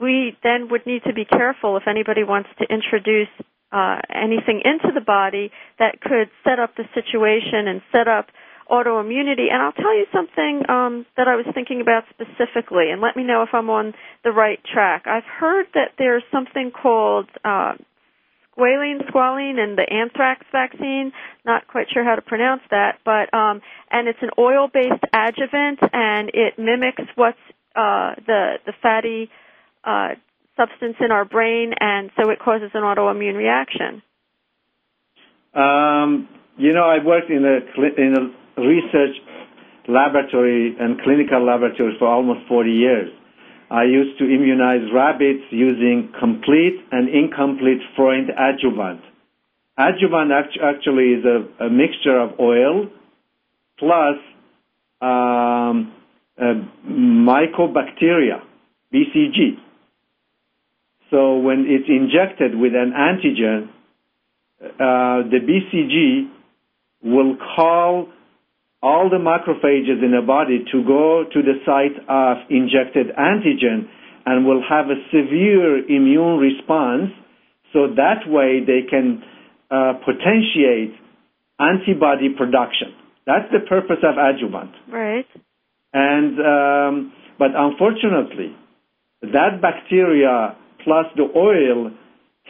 we 0.00 0.36
then 0.42 0.68
would 0.70 0.86
need 0.86 1.02
to 1.04 1.14
be 1.14 1.24
careful 1.24 1.76
if 1.76 1.84
anybody 1.88 2.24
wants 2.24 2.48
to 2.58 2.66
introduce 2.68 3.28
uh, 3.72 3.98
anything 4.12 4.62
into 4.64 4.92
the 4.94 5.00
body 5.00 5.50
that 5.78 6.00
could 6.00 6.28
set 6.44 6.58
up 6.58 6.76
the 6.76 6.84
situation 6.94 7.66
and 7.66 7.80
set 7.92 8.08
up 8.08 8.26
autoimmunity. 8.70 9.50
And 9.50 9.62
I'll 9.62 9.72
tell 9.72 9.94
you 9.94 10.06
something 10.12 10.62
um, 10.68 11.06
that 11.16 11.28
I 11.28 11.36
was 11.36 11.46
thinking 11.54 11.80
about 11.80 12.04
specifically, 12.10 12.90
and 12.90 13.00
let 13.00 13.16
me 13.16 13.24
know 13.24 13.42
if 13.42 13.50
I'm 13.52 13.70
on 13.70 13.94
the 14.22 14.30
right 14.30 14.60
track. 14.72 15.04
I've 15.06 15.24
heard 15.24 15.66
that 15.74 15.92
there's 15.98 16.22
something 16.32 16.70
called 16.70 17.28
uh, 17.44 17.74
squalene, 18.56 19.08
squalene, 19.10 19.58
and 19.58 19.76
the 19.76 19.86
anthrax 19.90 20.46
vaccine. 20.52 21.12
Not 21.44 21.66
quite 21.68 21.86
sure 21.92 22.04
how 22.04 22.14
to 22.14 22.22
pronounce 22.22 22.62
that, 22.70 22.98
but 23.04 23.32
um, 23.34 23.60
and 23.90 24.08
it's 24.08 24.18
an 24.22 24.30
oil-based 24.38 25.04
adjuvant, 25.12 25.80
and 25.92 26.30
it 26.32 26.58
mimics 26.58 27.02
what's 27.14 27.38
uh, 27.74 28.14
the 28.26 28.54
the 28.66 28.72
fatty 28.82 29.30
uh, 29.84 30.10
substance 30.56 30.96
in 31.00 31.10
our 31.10 31.24
brain, 31.24 31.72
and 31.78 32.10
so 32.16 32.30
it 32.30 32.38
causes 32.38 32.70
an 32.74 32.82
autoimmune 32.82 33.36
reaction. 33.36 34.02
Um, 35.54 36.28
you 36.56 36.72
know, 36.72 36.84
I 36.84 37.04
worked 37.04 37.30
in 37.30 37.44
a 37.44 38.00
in 38.00 38.14
a 38.16 38.60
research 38.60 39.16
laboratory 39.88 40.76
and 40.78 41.00
clinical 41.02 41.44
laboratory 41.44 41.94
for 41.98 42.08
almost 42.08 42.48
40 42.48 42.70
years. 42.70 43.10
I 43.70 43.84
used 43.84 44.18
to 44.18 44.24
immunize 44.24 44.92
rabbits 44.92 45.44
using 45.50 46.12
complete 46.18 46.80
and 46.92 47.08
incomplete 47.08 47.80
Freund 47.96 48.30
adjuvant. 48.30 49.00
Adjuvant 49.76 50.30
actually 50.30 51.14
is 51.14 51.24
a, 51.24 51.64
a 51.64 51.70
mixture 51.70 52.20
of 52.20 52.38
oil 52.38 52.88
plus 53.78 54.16
um, 55.00 55.92
mycobacteria, 56.38 58.42
BCG. 58.92 59.58
So 61.10 61.38
when 61.38 61.66
it's 61.68 61.88
injected 61.88 62.58
with 62.58 62.74
an 62.74 62.92
antigen, 62.92 63.68
uh, 64.62 65.28
the 65.28 65.40
BCG 65.40 66.30
will 67.02 67.36
call 67.56 68.08
all 68.84 69.08
the 69.08 69.16
macrophages 69.16 70.04
in 70.04 70.12
the 70.12 70.20
body 70.20 70.60
to 70.70 70.84
go 70.84 71.24
to 71.32 71.40
the 71.40 71.56
site 71.64 71.96
of 72.04 72.36
injected 72.50 73.08
antigen 73.16 73.88
and 74.26 74.44
will 74.44 74.60
have 74.60 74.92
a 74.92 75.00
severe 75.08 75.80
immune 75.88 76.36
response 76.36 77.08
so 77.72 77.88
that 77.96 78.28
way 78.28 78.60
they 78.60 78.84
can 78.84 79.24
uh, 79.70 79.94
potentiate 80.04 80.92
antibody 81.58 82.28
production. 82.36 82.92
That's 83.26 83.48
the 83.50 83.64
purpose 83.66 84.04
of 84.04 84.20
adjuvant. 84.20 84.72
Right. 84.92 85.26
And 85.94 86.36
um, 86.38 87.12
but 87.38 87.56
unfortunately, 87.56 88.54
that 89.22 89.62
bacteria 89.62 90.56
plus 90.84 91.06
the 91.16 91.24
oil 91.34 91.90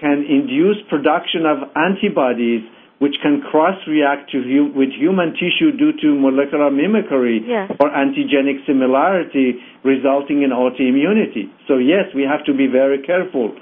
can 0.01 0.27
induce 0.29 0.83
production 0.91 1.47
of 1.47 1.71
antibodies 1.77 2.67
which 2.99 3.17
can 3.23 3.43
cross-react 3.51 4.31
hu- 4.31 4.73
with 4.75 4.91
human 4.91 5.35
tissue 5.35 5.73
due 5.77 5.93
to 6.01 6.15
molecular 6.15 6.71
mimicry 6.71 7.43
yes. 7.47 7.71
or 7.81 7.91
antigenic 7.91 8.65
similarity, 8.67 9.59
resulting 9.85 10.43
in 10.43 10.51
autoimmunity. 10.51 11.51
So 11.67 11.79
yes, 11.79 12.07
we 12.15 12.23
have 12.23 12.45
to 12.47 12.55
be 12.55 12.67
very 12.67 13.03
careful. 13.03 13.55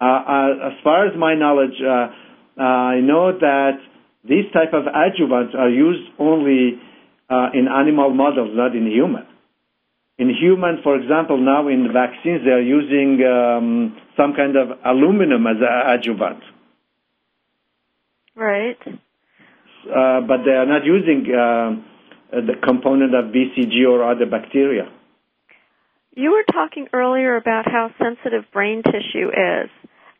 Uh, 0.00 0.04
uh, 0.04 0.68
as 0.68 0.76
far 0.82 1.06
as 1.06 1.16
my 1.16 1.34
knowledge, 1.34 1.78
uh, 1.80 2.10
uh 2.58 2.62
I 2.62 3.00
know 3.00 3.32
that 3.38 3.78
these 4.24 4.50
type 4.52 4.72
of 4.72 4.84
adjuvants 4.84 5.54
are 5.54 5.70
used 5.70 6.08
only 6.18 6.78
uh, 7.30 7.48
in 7.54 7.66
animal 7.68 8.10
models, 8.10 8.50
not 8.54 8.74
in 8.76 8.86
human. 8.86 9.26
In 10.18 10.28
human, 10.28 10.78
for 10.84 10.94
example, 10.96 11.38
now 11.38 11.68
in 11.68 11.88
vaccines, 11.92 12.42
they 12.44 12.50
are 12.50 12.62
using 12.62 13.18
um, 13.24 13.96
some 14.16 14.34
kind 14.34 14.56
of 14.56 14.78
aluminum 14.84 15.46
as 15.46 15.56
an 15.58 15.98
adjuvant. 15.98 16.42
Right. 18.34 18.78
Uh, 18.86 20.20
but 20.26 20.44
they 20.44 20.52
are 20.52 20.66
not 20.66 20.84
using 20.84 21.26
uh, 21.26 22.40
the 22.40 22.54
component 22.64 23.14
of 23.14 23.26
BCG 23.26 23.86
or 23.88 24.10
other 24.10 24.26
bacteria. 24.26 24.90
You 26.14 26.32
were 26.32 26.44
talking 26.52 26.88
earlier 26.92 27.36
about 27.36 27.64
how 27.66 27.90
sensitive 27.98 28.44
brain 28.52 28.82
tissue 28.82 29.28
is. 29.28 29.70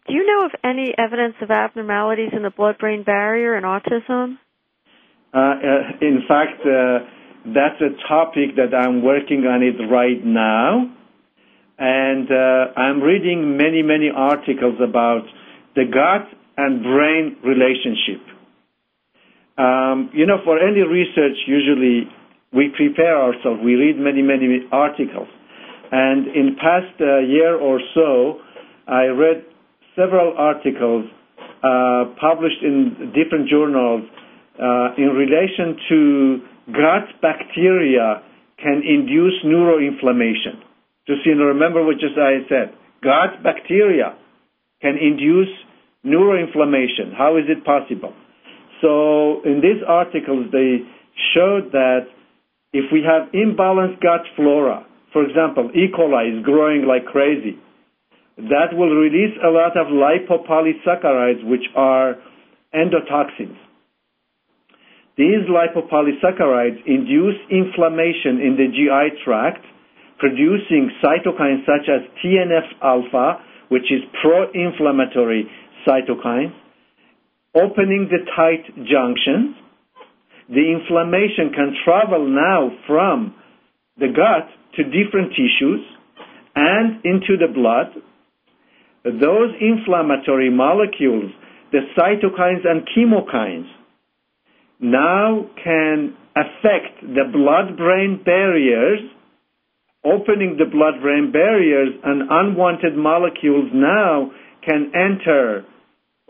Do 0.06 0.14
you 0.14 0.26
know 0.26 0.46
of 0.46 0.52
any 0.64 0.92
evidence 0.96 1.34
of 1.40 1.50
abnormalities 1.50 2.30
in 2.34 2.42
the 2.42 2.50
blood-brain 2.50 3.04
barrier 3.04 3.56
in 3.56 3.64
autism? 3.64 4.38
Uh, 5.32 5.38
uh 5.38 5.52
in 6.00 6.22
fact, 6.26 6.60
uh, 6.60 7.06
that's 7.46 7.80
a 7.80 8.08
topic 8.08 8.56
that 8.56 8.74
I'm 8.74 9.02
working 9.02 9.44
on 9.44 9.62
it 9.62 9.80
right 9.90 10.24
now, 10.24 10.92
and 11.78 12.30
uh, 12.30 12.80
I'm 12.80 13.00
reading 13.00 13.56
many, 13.56 13.82
many 13.82 14.10
articles 14.14 14.76
about 14.82 15.22
the 15.74 15.84
gut 15.84 16.28
and 16.56 16.82
brain 16.82 17.36
relationship. 17.44 18.20
Um, 19.58 20.10
you 20.12 20.26
know, 20.26 20.38
for 20.44 20.58
any 20.58 20.80
research, 20.80 21.36
usually 21.46 22.08
we 22.52 22.72
prepare 22.76 23.16
ourselves. 23.20 23.60
We 23.64 23.74
read 23.74 23.96
many, 23.98 24.22
many 24.22 24.60
articles. 24.70 25.28
And 25.90 26.28
in 26.28 26.56
past 26.56 27.00
uh, 27.00 27.18
year 27.20 27.56
or 27.56 27.80
so, 27.94 28.40
I 28.88 29.06
read 29.12 29.44
several 29.94 30.34
articles 30.36 31.04
uh, 31.62 32.16
published 32.20 32.62
in 32.62 33.12
different 33.14 33.48
journals 33.48 34.02
uh, 34.58 34.96
in 34.96 35.12
relation 35.14 35.76
to 35.88 36.40
gut 36.72 37.20
bacteria 37.20 38.22
can 38.58 38.82
induce 38.86 39.34
neuroinflammation. 39.44 40.62
Just 41.06 41.26
you 41.26 41.34
know, 41.34 41.44
remember 41.44 41.84
what 41.84 41.98
just 41.98 42.16
I 42.16 42.46
said. 42.48 42.74
gut 43.02 43.42
bacteria 43.42 44.16
can 44.80 44.96
induce 44.96 45.50
neuroinflammation. 46.04 47.14
How 47.16 47.36
is 47.36 47.44
it 47.48 47.64
possible? 47.64 48.12
So 48.80 49.42
in 49.44 49.60
these 49.62 49.82
articles, 49.86 50.46
they 50.50 50.82
showed 51.34 51.72
that 51.72 52.10
if 52.72 52.90
we 52.92 53.02
have 53.06 53.30
imbalanced 53.32 54.00
gut 54.00 54.26
flora, 54.34 54.86
for 55.12 55.24
example, 55.24 55.70
E. 55.74 55.92
coli 55.92 56.38
is 56.38 56.44
growing 56.44 56.86
like 56.86 57.04
crazy, 57.04 57.58
that 58.38 58.72
will 58.72 58.90
release 58.90 59.36
a 59.44 59.50
lot 59.50 59.76
of 59.76 59.88
lipopolysaccharides, 59.88 61.44
which 61.44 61.64
are 61.76 62.16
endotoxins. 62.74 63.56
These 65.16 65.44
lipopolysaccharides 65.52 66.86
induce 66.86 67.36
inflammation 67.50 68.40
in 68.40 68.56
the 68.56 68.68
GI 68.72 69.22
tract, 69.24 69.64
producing 70.18 70.90
cytokines 71.04 71.66
such 71.66 71.88
as 71.92 72.00
TNF 72.24 72.64
alpha, 72.82 73.44
which 73.68 73.92
is 73.92 74.00
pro-inflammatory 74.22 75.46
cytokine, 75.86 76.52
opening 77.54 78.08
the 78.10 78.24
tight 78.36 78.66
junctions. 78.76 79.56
The 80.48 80.72
inflammation 80.72 81.52
can 81.54 81.74
travel 81.84 82.26
now 82.28 82.70
from 82.86 83.34
the 83.98 84.08
gut 84.08 84.48
to 84.76 84.84
different 84.84 85.30
tissues 85.30 85.80
and 86.54 87.04
into 87.04 87.36
the 87.38 87.52
blood. 87.52 88.02
Those 89.04 89.54
inflammatory 89.60 90.50
molecules, 90.50 91.32
the 91.72 91.80
cytokines 91.96 92.66
and 92.66 92.86
chemokines, 92.96 93.66
now 94.80 95.46
can 95.62 96.16
affect 96.34 97.00
the 97.02 97.24
blood-brain 97.32 98.22
barriers 98.24 99.00
opening 100.04 100.56
the 100.58 100.64
blood-brain 100.64 101.30
barriers 101.32 101.90
and 102.02 102.22
unwanted 102.28 102.96
molecules 102.96 103.70
now 103.72 104.30
can 104.64 104.90
enter 104.94 105.64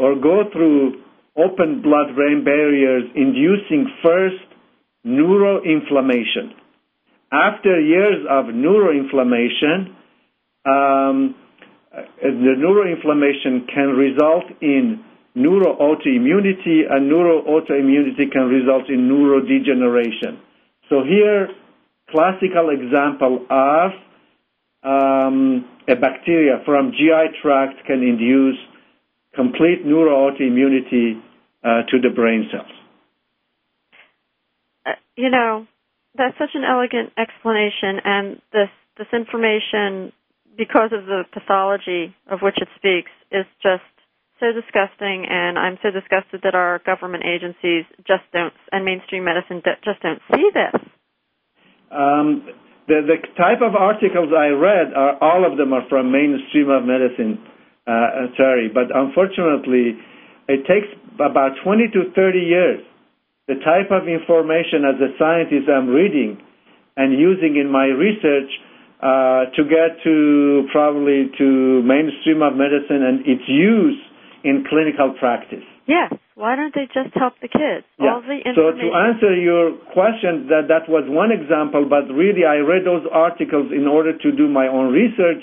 or 0.03 0.17
go 0.17 0.43
through 0.53 1.01
open 1.39 1.81
blood-brain 1.81 2.43
barriers, 2.45 3.05
inducing 3.15 3.87
first 4.03 4.43
neuroinflammation. 5.07 6.59
After 7.31 7.81
years 7.81 8.27
of 8.29 8.47
neuroinflammation, 8.47 9.95
um, 10.67 11.37
the 12.21 12.55
neuroinflammation 12.59 13.73
can 13.73 13.91
result 13.91 14.45
in 14.61 15.05
neuroautoimmunity, 15.37 16.91
and 16.91 17.09
neuroautoimmunity 17.09 18.31
can 18.33 18.49
result 18.49 18.91
in 18.91 19.09
neurodegeneration. 19.09 20.41
So 20.89 21.05
here, 21.05 21.49
classical 22.11 22.71
example 22.71 23.47
of 23.49 23.93
um, 24.83 25.65
a 25.89 25.95
bacteria 25.95 26.61
from 26.67 26.91
GI 26.91 27.39
tract 27.41 27.87
can 27.87 28.03
induce 28.03 28.59
complete 29.35 29.85
neuroautoimmunity 29.85 31.21
uh, 31.65 31.83
to 31.91 32.01
the 32.01 32.11
brain 32.15 32.49
cells. 32.51 32.71
Uh, 34.85 34.91
you 35.17 35.31
know, 35.31 35.67
that's 36.17 36.37
such 36.39 36.51
an 36.55 36.65
elegant 36.65 37.13
explanation, 37.17 38.01
and 38.05 38.43
this 38.53 38.69
this 38.99 39.07
information, 39.13 40.13
because 40.57 40.93
of 40.93 41.07
the 41.07 41.25
pathology 41.33 42.15
of 42.31 42.41
which 42.43 42.57
it 42.61 42.69
speaks, 42.77 43.11
is 43.31 43.47
just 43.63 43.83
so 44.39 44.53
disgusting. 44.53 45.25
And 45.29 45.59
I'm 45.59 45.79
so 45.83 45.91
disgusted 45.91 46.41
that 46.45 46.55
our 46.55 46.81
government 46.85 47.25
agencies 47.25 47.85
just 48.07 48.25
don't, 48.33 48.53
and 48.71 48.85
mainstream 48.85 49.25
medicine 49.25 49.63
just 49.85 50.03
don't 50.03 50.21
see 50.35 50.51
this. 50.53 50.83
Um, 51.91 52.45
the, 52.89 53.01
the 53.07 53.19
type 53.39 53.63
of 53.63 53.75
articles 53.75 54.29
I 54.37 54.49
read 54.49 54.93
are 54.93 55.17
all 55.23 55.51
of 55.51 55.57
them 55.57 55.73
are 55.73 55.87
from 55.89 56.11
mainstream 56.11 56.69
of 56.69 56.85
medicine, 56.85 57.39
uh, 57.87 58.33
Teri. 58.39 58.73
But 58.73 58.95
unfortunately, 58.95 59.99
it 60.49 60.67
takes 60.67 60.89
about 61.17 61.59
20 61.65 61.89
to 61.95 62.11
30 62.15 62.39
years. 62.39 62.81
The 63.49 63.59
type 63.65 63.91
of 63.91 64.09
information 64.09 64.87
as 64.87 64.97
a 65.03 65.11
scientist 65.19 65.69
I'm 65.69 65.89
reading 65.89 66.39
and 66.97 67.19
using 67.19 67.57
in 67.57 67.71
my 67.71 67.87
research 67.87 68.51
uh, 69.03 69.51
to 69.59 69.67
get 69.67 69.99
to 70.05 70.69
probably 70.71 71.27
to 71.39 71.83
mainstream 71.83 72.43
of 72.43 72.55
medicine 72.55 73.03
and 73.03 73.27
its 73.27 73.43
use 73.49 73.99
in 74.45 74.65
clinical 74.69 75.15
practice. 75.19 75.67
Yes. 75.87 76.15
Why 76.35 76.55
don't 76.55 76.75
they 76.75 76.87
just 76.87 77.15
help 77.15 77.35
the 77.43 77.49
kids? 77.51 77.85
Yeah. 77.99 78.15
All 78.15 78.23
the 78.23 78.39
information. 78.39 78.55
so 78.55 78.71
to 78.79 78.89
answer 78.95 79.35
your 79.35 79.75
question, 79.91 80.47
that 80.49 80.71
that 80.71 80.87
was 80.89 81.05
one 81.11 81.35
example, 81.35 81.85
but 81.85 82.07
really 82.15 82.47
I 82.47 82.63
read 82.63 82.87
those 82.87 83.03
articles 83.11 83.75
in 83.75 83.87
order 83.87 84.17
to 84.17 84.29
do 84.33 84.49
my 84.49 84.67
own 84.67 84.93
research. 84.95 85.43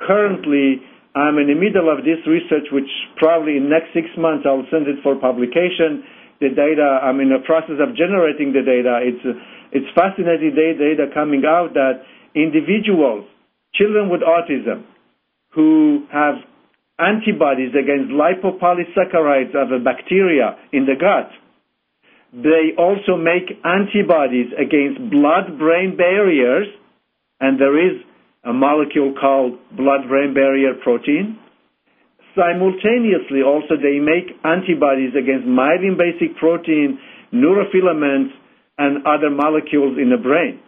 Currently, 0.00 0.80
I'm 1.16 1.40
in 1.40 1.48
the 1.48 1.56
middle 1.56 1.88
of 1.88 2.04
this 2.04 2.20
research, 2.28 2.68
which 2.70 2.92
probably 3.16 3.56
in 3.56 3.72
next 3.72 3.96
six 3.96 4.04
months 4.20 4.44
I'll 4.44 4.68
send 4.68 4.84
it 4.84 5.00
for 5.02 5.16
publication. 5.16 6.04
The 6.44 6.52
data, 6.52 7.00
I'm 7.00 7.24
in 7.24 7.32
the 7.32 7.40
process 7.40 7.80
of 7.80 7.96
generating 7.96 8.52
the 8.52 8.60
data. 8.60 9.00
It's 9.00 9.24
it's 9.72 9.88
fascinating 9.96 10.52
data 10.52 11.08
coming 11.16 11.48
out 11.48 11.72
that 11.72 12.04
individuals, 12.36 13.24
children 13.72 14.12
with 14.12 14.20
autism, 14.20 14.84
who 15.56 16.04
have 16.12 16.36
antibodies 17.00 17.72
against 17.72 18.12
lipopolysaccharides 18.12 19.56
of 19.56 19.72
a 19.72 19.82
bacteria 19.82 20.60
in 20.72 20.84
the 20.84 21.00
gut. 21.00 21.32
They 22.32 22.76
also 22.76 23.16
make 23.16 23.48
antibodies 23.64 24.52
against 24.52 25.10
blood-brain 25.10 25.96
barriers, 25.96 26.66
and 27.40 27.58
there 27.58 27.80
is 27.80 28.02
a 28.46 28.52
molecule 28.52 29.12
called 29.18 29.58
blood-brain 29.76 30.32
barrier 30.32 30.74
protein. 30.82 31.38
Simultaneously, 32.34 33.42
also 33.42 33.74
they 33.74 33.98
make 33.98 34.30
antibodies 34.44 35.12
against 35.18 35.46
myelin 35.48 35.98
basic 35.98 36.36
protein, 36.36 36.98
neurofilaments, 37.34 38.30
and 38.78 39.06
other 39.06 39.30
molecules 39.30 39.98
in 39.98 40.10
the 40.10 40.20
brain. 40.20 40.60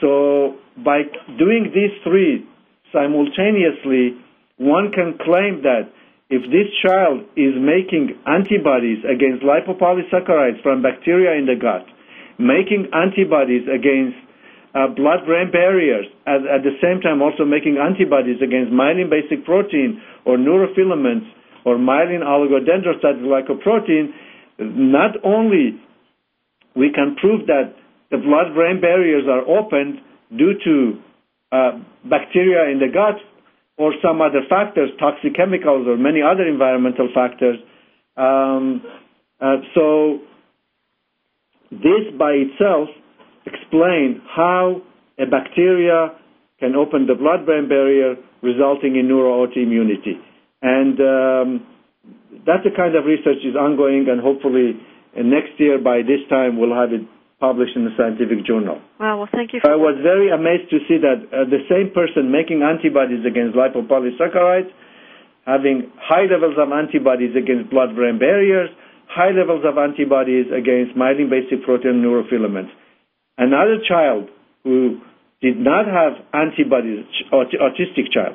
So 0.00 0.56
by 0.82 1.02
doing 1.38 1.70
these 1.74 1.92
three 2.04 2.46
simultaneously, 2.92 4.16
one 4.56 4.90
can 4.92 5.18
claim 5.20 5.62
that 5.62 5.90
if 6.30 6.42
this 6.52 6.68
child 6.84 7.24
is 7.36 7.56
making 7.56 8.14
antibodies 8.26 9.04
against 9.04 9.42
lipopolysaccharides 9.42 10.62
from 10.62 10.82
bacteria 10.82 11.38
in 11.38 11.46
the 11.46 11.56
gut, 11.56 11.84
making 12.38 12.88
antibodies 12.92 13.66
against 13.66 14.16
uh, 14.74 14.88
blood-brain 14.94 15.50
barriers, 15.50 16.06
at, 16.26 16.44
at 16.46 16.62
the 16.62 16.76
same 16.82 17.00
time 17.00 17.22
also 17.22 17.44
making 17.44 17.78
antibodies 17.78 18.40
against 18.42 18.72
myelin-basic 18.72 19.44
protein 19.44 20.00
or 20.24 20.36
neurofilaments 20.36 21.26
or 21.64 21.76
myelin 21.76 22.22
oligodendrocyte 22.22 23.20
glycoprotein, 23.24 24.12
not 24.58 25.16
only 25.24 25.80
we 26.76 26.92
can 26.92 27.16
prove 27.16 27.46
that 27.46 27.74
the 28.10 28.18
blood-brain 28.18 28.80
barriers 28.80 29.24
are 29.28 29.46
opened 29.48 30.00
due 30.36 30.54
to 30.64 31.00
uh, 31.50 31.78
bacteria 32.04 32.70
in 32.70 32.78
the 32.78 32.88
gut, 32.92 33.16
or 33.78 33.94
some 34.02 34.20
other 34.20 34.42
factors, 34.50 34.90
toxic 34.98 35.34
chemicals 35.36 35.86
or 35.86 35.96
many 35.96 36.20
other 36.20 36.46
environmental 36.46 37.08
factors. 37.14 37.56
Um, 38.16 38.82
uh, 39.40 39.58
so 39.74 40.18
this 41.70 42.10
by 42.18 42.32
itself 42.32 42.88
explains 43.46 44.18
how 44.34 44.82
a 45.18 45.26
bacteria 45.26 46.14
can 46.58 46.74
open 46.74 47.06
the 47.06 47.14
blood-brain 47.14 47.68
barrier, 47.68 48.16
resulting 48.42 48.96
in 48.96 49.06
neuroautoimmunity. 49.06 50.18
And 50.62 50.98
um, 50.98 51.66
that's 52.46 52.64
the 52.64 52.74
kind 52.74 52.94
of 52.96 53.04
research 53.04 53.42
is 53.46 53.54
ongoing, 53.54 54.06
and 54.10 54.20
hopefully 54.20 54.74
uh, 55.14 55.22
next 55.22 55.54
year 55.58 55.78
by 55.78 56.02
this 56.02 56.22
time 56.28 56.58
we'll 56.58 56.74
have 56.74 56.90
it 56.92 57.06
published 57.38 57.78
in 57.78 57.86
the 57.86 57.94
scientific 57.94 58.42
journal. 58.42 58.82
Well, 58.98 59.22
well, 59.22 59.30
thank 59.30 59.54
you. 59.54 59.62
I 59.62 59.78
was 59.78 59.94
very 60.02 60.34
amazed 60.34 60.70
to 60.74 60.82
see 60.90 60.98
that 60.98 61.22
uh, 61.30 61.46
the 61.46 61.62
same 61.70 61.94
person 61.94 62.34
making 62.34 62.66
antibodies 62.66 63.22
against 63.22 63.54
lipopolysaccharides, 63.54 64.70
having 65.46 65.94
high 65.94 66.26
levels 66.26 66.58
of 66.58 66.74
antibodies 66.74 67.38
against 67.38 67.70
blood-brain 67.70 68.18
barriers, 68.18 68.70
high 69.06 69.30
levels 69.30 69.62
of 69.62 69.78
antibodies 69.78 70.50
against 70.50 70.98
myelin 70.98 71.30
basic 71.30 71.62
protein 71.62 72.02
neurofilaments. 72.02 72.74
Another 73.38 73.78
child 73.86 74.28
who 74.64 75.00
did 75.40 75.56
not 75.56 75.86
have 75.86 76.18
antibodies, 76.34 77.06
autistic 77.32 78.10
child, 78.12 78.34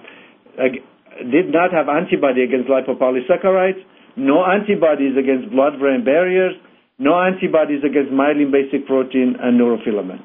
did 1.30 1.52
not 1.52 1.74
have 1.74 1.90
antibody 1.90 2.44
against 2.44 2.70
lipopolysaccharides, 2.70 3.84
no 4.16 4.46
antibodies 4.46 5.18
against 5.18 5.52
blood-brain 5.52 6.06
barriers, 6.06 6.54
no 6.98 7.20
antibodies 7.20 7.84
against 7.84 8.12
myelin 8.12 8.52
basic 8.52 8.88
protein 8.88 9.36
and 9.42 9.60
neurofilament. 9.60 10.24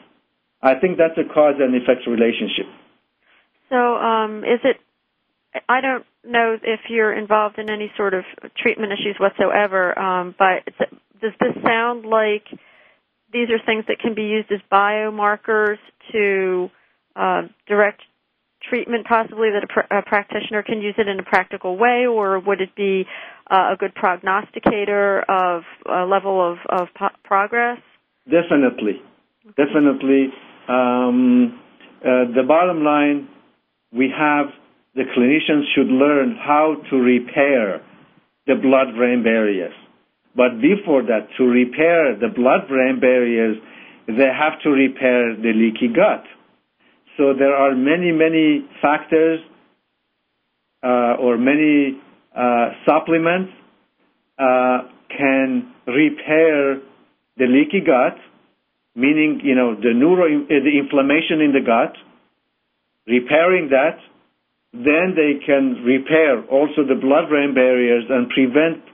I 0.62 0.74
think 0.80 0.98
that's 0.98 1.18
a 1.18 1.32
cause 1.32 1.54
and 1.58 1.74
effect 1.74 2.06
relationship. 2.06 2.66
So, 3.68 3.76
um, 3.76 4.44
is 4.44 4.60
it? 4.64 4.76
I 5.68 5.80
don't 5.80 6.04
know 6.24 6.56
if 6.62 6.80
you're 6.88 7.12
involved 7.12 7.58
in 7.58 7.70
any 7.70 7.90
sort 7.96 8.14
of 8.14 8.24
treatment 8.56 8.92
issues 8.92 9.16
whatsoever, 9.18 9.98
um, 9.98 10.34
but 10.38 10.64
does 11.20 11.32
this 11.40 11.54
sound 11.64 12.04
like 12.04 12.44
these 13.32 13.48
are 13.50 13.58
things 13.64 13.84
that 13.88 13.98
can 14.00 14.14
be 14.14 14.22
used 14.22 14.50
as 14.50 14.60
biomarkers 14.72 15.78
to 16.12 16.70
uh, 17.16 17.42
direct 17.66 18.02
treatment 18.68 19.06
possibly 19.06 19.48
that 19.50 19.64
a, 19.64 19.66
pr- 19.66 19.94
a, 19.94 20.02
practitioner 20.02 20.62
can 20.62 20.80
use 20.80 20.94
it 20.98 21.08
in 21.08 21.18
a 21.20 21.22
practical 21.22 21.76
way, 21.76 22.06
or 22.06 22.38
would 22.40 22.60
it 22.60 22.74
be 22.74 23.04
uh, 23.50 23.72
a 23.72 23.76
good 23.78 23.94
prognosticator 23.94 25.20
of 25.28 25.62
a 25.86 26.04
level 26.04 26.40
of, 26.52 26.58
of 26.68 26.88
po- 26.98 27.08
progress? 27.24 27.78
Definitely, 28.24 29.00
definitely. 29.56 30.28
Um, 30.68 31.60
uh, 32.00 32.34
the 32.34 32.42
bottom 32.46 32.84
line, 32.84 33.28
we 33.92 34.12
have 34.16 34.46
the 34.94 35.04
clinicians 35.16 35.64
should 35.74 35.86
learn 35.86 36.36
how 36.36 36.76
to 36.90 36.96
repair 36.96 37.80
the 38.46 38.54
blood-brain 38.54 39.22
barriers. 39.22 39.74
But 40.38 40.60
before 40.62 41.02
that, 41.02 41.26
to 41.36 41.42
repair 41.42 42.14
the 42.14 42.28
blood-brain 42.28 43.00
barriers, 43.00 43.56
they 44.06 44.30
have 44.30 44.62
to 44.62 44.70
repair 44.70 45.34
the 45.34 45.52
leaky 45.52 45.88
gut. 45.92 46.22
So 47.16 47.34
there 47.36 47.56
are 47.56 47.74
many, 47.74 48.12
many 48.12 48.64
factors 48.80 49.40
uh, 50.80 51.18
or 51.18 51.36
many 51.36 51.98
uh, 52.30 52.66
supplements 52.86 53.50
uh, 54.38 54.86
can 55.10 55.74
repair 55.88 56.76
the 57.36 57.46
leaky 57.50 57.80
gut, 57.84 58.16
meaning 58.94 59.40
you 59.42 59.56
know 59.56 59.74
the 59.74 59.92
neuro 59.92 60.26
uh, 60.26 60.46
the 60.48 60.78
inflammation 60.78 61.40
in 61.40 61.50
the 61.50 61.64
gut, 61.66 61.96
repairing 63.08 63.70
that, 63.70 63.98
then 64.72 65.18
they 65.18 65.44
can 65.44 65.82
repair 65.82 66.44
also 66.46 66.86
the 66.86 66.94
blood-brain 66.94 67.54
barriers 67.54 68.04
and 68.08 68.28
prevent 68.30 68.84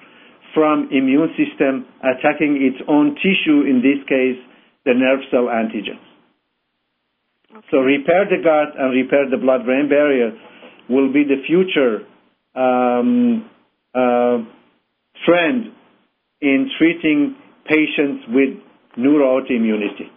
from 0.55 0.89
immune 0.91 1.29
system 1.37 1.87
attacking 2.01 2.63
its 2.63 2.83
own 2.89 3.17
tissue, 3.17 3.63
in 3.63 3.83
this 3.83 4.01
case, 4.09 4.39
the 4.85 4.95
nerve 4.95 5.21
cell 5.31 5.47
antigens. 5.51 6.01
Okay. 7.51 7.67
So 7.71 7.79
repair 7.79 8.25
the 8.25 8.43
gut 8.43 8.79
and 8.79 8.93
repair 8.95 9.29
the 9.31 9.37
blood-brain 9.37 9.89
barrier 9.89 10.33
will 10.89 11.13
be 11.13 11.25
the 11.25 11.43
future 11.47 12.07
um, 12.55 13.51
uh, 13.95 14.39
trend 15.27 15.73
in 16.41 16.71
treating 16.79 17.37
patients 17.67 18.25
with 18.29 18.59
neuroautoimmunity. 18.99 20.11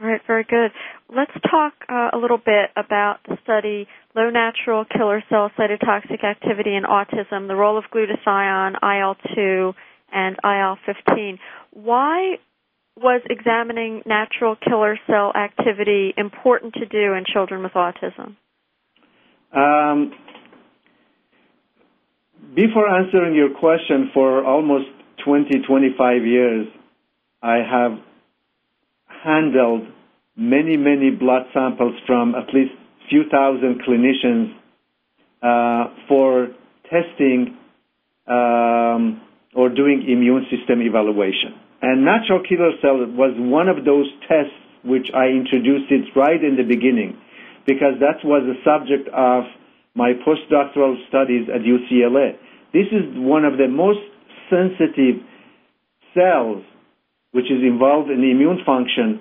All 0.00 0.06
right, 0.06 0.20
very 0.28 0.44
good. 0.44 0.70
Let's 1.14 1.32
talk 1.50 1.72
uh, 1.88 2.10
a 2.12 2.18
little 2.18 2.38
bit 2.38 2.70
about 2.76 3.18
the 3.26 3.36
study 3.42 3.88
Low 4.14 4.30
Natural 4.30 4.84
Killer 4.84 5.24
Cell 5.28 5.50
Cytotoxic 5.58 6.22
Activity 6.22 6.76
in 6.76 6.84
Autism, 6.84 7.48
the 7.48 7.56
role 7.56 7.76
of 7.76 7.84
glutathione, 7.92 8.74
IL-2, 8.80 9.74
and 10.12 10.36
IL-15. 10.44 11.38
Why 11.72 12.36
was 12.96 13.22
examining 13.28 14.02
natural 14.06 14.56
killer 14.56 14.98
cell 15.06 15.32
activity 15.34 16.14
important 16.16 16.74
to 16.74 16.86
do 16.86 17.14
in 17.14 17.24
children 17.32 17.62
with 17.62 17.72
autism? 17.72 18.36
Um, 19.52 20.12
before 22.54 22.88
answering 22.88 23.34
your 23.34 23.50
question, 23.58 24.10
for 24.14 24.44
almost 24.44 24.86
20, 25.24 25.60
25 25.66 26.24
years, 26.24 26.66
I 27.42 27.56
have 27.56 27.98
handled 29.24 29.86
many, 30.36 30.76
many 30.76 31.10
blood 31.10 31.42
samples 31.52 31.94
from 32.06 32.34
at 32.34 32.52
least 32.54 32.72
few 33.08 33.24
thousand 33.30 33.82
clinicians 33.82 34.54
uh, 35.42 35.94
for 36.08 36.48
testing 36.84 37.56
um, 38.26 39.20
or 39.54 39.68
doing 39.68 40.04
immune 40.08 40.46
system 40.50 40.80
evaluation. 40.82 41.58
And 41.80 42.04
natural 42.04 42.42
killer 42.42 42.72
cell 42.82 42.98
was 42.98 43.34
one 43.38 43.68
of 43.68 43.84
those 43.84 44.06
tests 44.28 44.54
which 44.84 45.10
I 45.14 45.28
introduced 45.28 45.90
it 45.90 46.16
right 46.16 46.42
in 46.42 46.56
the 46.56 46.62
beginning 46.62 47.18
because 47.66 48.00
that 48.00 48.24
was 48.24 48.42
the 48.46 48.58
subject 48.64 49.08
of 49.08 49.44
my 49.94 50.12
postdoctoral 50.26 50.96
studies 51.08 51.48
at 51.52 51.62
UCLA. 51.62 52.36
This 52.72 52.86
is 52.92 53.04
one 53.14 53.44
of 53.44 53.58
the 53.58 53.68
most 53.68 54.00
sensitive 54.50 55.22
cells 56.14 56.64
which 57.32 57.46
is 57.46 57.62
involved 57.62 58.10
in 58.10 58.20
the 58.20 58.30
immune 58.30 58.60
function 58.64 59.20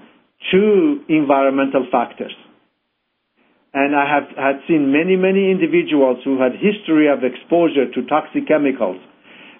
to 0.51 1.03
environmental 1.09 1.87
factors. 1.91 2.33
And 3.73 3.95
I 3.95 4.05
have 4.07 4.27
had 4.35 4.57
seen 4.67 4.91
many, 4.91 5.15
many 5.15 5.51
individuals 5.51 6.19
who 6.23 6.39
had 6.41 6.53
history 6.53 7.09
of 7.11 7.23
exposure 7.23 7.91
to 7.91 7.99
toxic 8.07 8.47
chemicals 8.47 8.97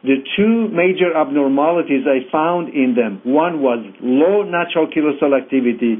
the 0.04 0.24
two 0.38 0.68
major 0.70 1.16
abnormalities 1.16 2.06
I 2.06 2.30
found 2.32 2.70
in 2.74 2.94
them 2.96 3.22
one 3.24 3.62
was 3.62 3.84
low 4.02 4.44
natural 4.44 4.88
killer 4.94 5.14
cell 5.20 5.34
activity. 5.34 6.00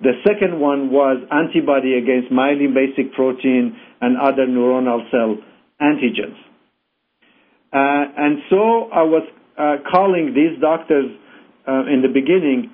The 0.00 0.14
second 0.26 0.58
one 0.60 0.90
was 0.90 1.22
antibody 1.30 1.98
against 1.98 2.30
myelin 2.30 2.74
basic 2.74 3.12
protein 3.14 3.76
and 4.00 4.16
other 4.16 4.46
neuronal 4.46 5.10
cell 5.10 5.36
antigens. 5.80 6.38
Uh, 7.72 8.04
and 8.16 8.38
so 8.50 8.90
I 8.92 9.02
was 9.02 9.26
uh, 9.58 9.76
calling 9.90 10.34
these 10.34 10.60
doctors 10.60 11.06
uh, 11.66 11.86
in 11.86 12.02
the 12.02 12.12
beginning, 12.12 12.70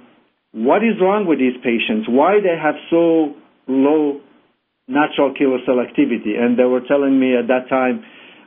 what 0.53 0.83
is 0.83 0.97
wrong 1.01 1.27
with 1.27 1.39
these 1.39 1.57
patients? 1.63 2.09
Why 2.09 2.41
they 2.41 2.57
have 2.57 2.75
so 2.91 3.35
low 3.69 4.21
natural 4.89 5.35
killer 5.37 5.59
cell 5.67 5.81
activity? 5.81 6.37
And 6.37 6.59
they 6.59 6.65
were 6.65 6.81
telling 6.89 7.19
me 7.21 7.37
at 7.37 7.49
that 7.49 7.69
time, 7.69 8.05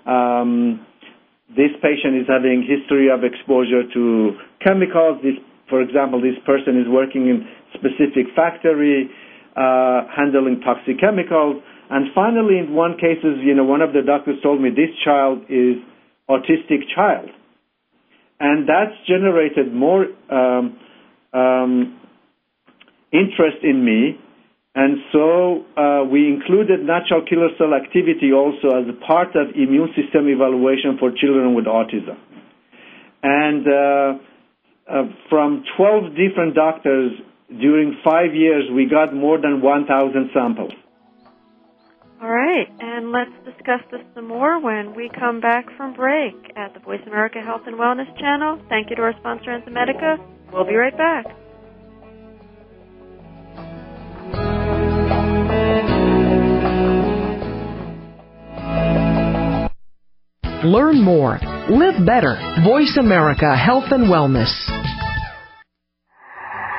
um, 0.09 0.85
this 1.49 1.71
patient 1.83 2.15
is 2.15 2.27
having 2.27 2.63
history 2.63 3.11
of 3.11 3.23
exposure 3.23 3.83
to 3.83 4.39
chemicals. 4.63 5.19
This, 5.21 5.37
for 5.69 5.81
example, 5.81 6.21
this 6.21 6.39
person 6.45 6.79
is 6.79 6.87
working 6.87 7.27
in 7.27 7.45
specific 7.75 8.31
factory 8.35 9.11
uh, 9.55 10.07
handling 10.15 10.61
toxic 10.63 10.99
chemicals. 10.99 11.61
And 11.91 12.07
finally, 12.15 12.57
in 12.57 12.73
one 12.73 12.95
cases, 12.95 13.43
you 13.43 13.53
know, 13.53 13.67
one 13.67 13.81
of 13.81 13.91
the 13.91 14.01
doctors 14.01 14.39
told 14.41 14.61
me 14.61 14.69
this 14.69 14.95
child 15.03 15.43
is 15.51 15.75
autistic 16.29 16.87
child, 16.95 17.27
and 18.41 18.67
that's 18.67 18.97
generated 19.07 19.73
more 19.73 20.05
um, 20.29 20.79
um, 21.33 21.99
interest 23.13 23.63
in 23.63 23.85
me 23.85 24.17
and 24.73 24.97
so 25.11 25.65
uh, 25.75 26.05
we 26.09 26.27
included 26.29 26.79
natural 26.85 27.23
killer 27.27 27.49
cell 27.57 27.73
activity 27.73 28.31
also 28.31 28.71
as 28.79 28.87
a 28.87 29.05
part 29.05 29.35
of 29.35 29.51
immune 29.55 29.89
system 29.99 30.29
evaluation 30.29 30.97
for 30.97 31.11
children 31.11 31.53
with 31.53 31.65
autism. 31.65 32.15
And 33.21 33.67
uh, 33.67 34.17
uh, 34.89 35.03
from 35.29 35.65
12 35.75 36.15
different 36.15 36.55
doctors 36.55 37.11
during 37.49 37.99
five 38.03 38.33
years, 38.33 38.63
we 38.73 38.85
got 38.85 39.13
more 39.13 39.37
than 39.41 39.61
1,000 39.61 40.29
samples. 40.33 40.71
All 42.21 42.29
right, 42.29 42.67
and 42.79 43.11
let's 43.11 43.31
discuss 43.43 43.81
this 43.91 44.01
some 44.13 44.27
more 44.27 44.61
when 44.61 44.93
we 44.95 45.09
come 45.19 45.41
back 45.41 45.65
from 45.75 45.95
break 45.95 46.35
at 46.55 46.71
the 46.75 46.79
Voice 46.79 47.01
America 47.07 47.39
Health 47.43 47.61
and 47.65 47.79
Wellness 47.79 48.15
channel. 48.19 48.61
Thank 48.69 48.91
you 48.91 48.95
to 48.97 49.01
our 49.01 49.13
sponsor, 49.19 49.49
Enzymedica. 49.49 50.17
We'll 50.53 50.65
be 50.65 50.75
right 50.75 50.95
back. 50.95 51.25
Learn 60.63 61.01
more. 61.01 61.39
Live 61.71 62.05
better. 62.05 62.37
Voice 62.63 62.97
America 62.99 63.55
Health 63.55 63.85
and 63.89 64.03
Wellness. 64.03 64.80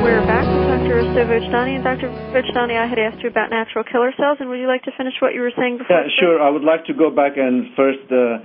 We're 0.00 0.24
back 0.24 0.48
with 0.48 0.64
Dr. 0.64 0.96
And 0.96 1.84
Dr. 1.84 2.08
Vojdani, 2.32 2.72
I 2.72 2.88
had 2.88 2.98
asked 2.98 3.20
you 3.22 3.28
about 3.28 3.50
natural 3.50 3.84
killer 3.84 4.16
cells, 4.16 4.38
and 4.40 4.48
would 4.48 4.56
you 4.58 4.66
like 4.66 4.82
to 4.84 4.92
finish 4.96 5.12
what 5.20 5.34
you 5.34 5.44
were 5.44 5.52
saying 5.52 5.76
before? 5.76 5.92
Yeah, 5.92 6.08
sure. 6.18 6.40
I 6.40 6.48
would 6.48 6.64
like 6.64 6.86
to 6.86 6.94
go 6.94 7.12
back 7.12 7.36
and 7.36 7.68
first 7.76 8.08
uh, 8.08 8.40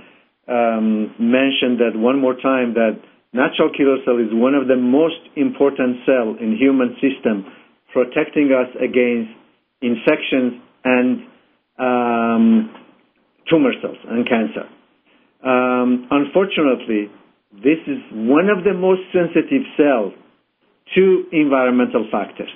um, 0.52 1.16
mention 1.16 1.80
that 1.80 1.96
one 1.96 2.20
more 2.20 2.36
time 2.36 2.76
that 2.76 3.00
natural 3.32 3.72
killer 3.72 3.96
cell 4.04 4.20
is 4.20 4.28
one 4.36 4.52
of 4.52 4.68
the 4.68 4.76
most 4.76 5.16
important 5.32 6.04
cell 6.04 6.36
in 6.36 6.60
human 6.60 6.92
system, 7.00 7.48
protecting 7.88 8.52
us 8.52 8.68
against 8.76 9.32
infections 9.80 10.60
and 10.84 11.24
um, 11.80 12.68
tumor 13.48 13.72
cells 13.80 13.96
and 14.04 14.28
cancer. 14.28 14.68
Um, 15.40 16.04
unfortunately, 16.12 17.08
this 17.64 17.80
is 17.88 18.04
one 18.12 18.52
of 18.52 18.60
the 18.60 18.76
most 18.76 19.08
sensitive 19.08 19.64
cells 19.80 20.12
to 20.94 21.24
environmental 21.32 22.06
factors. 22.10 22.50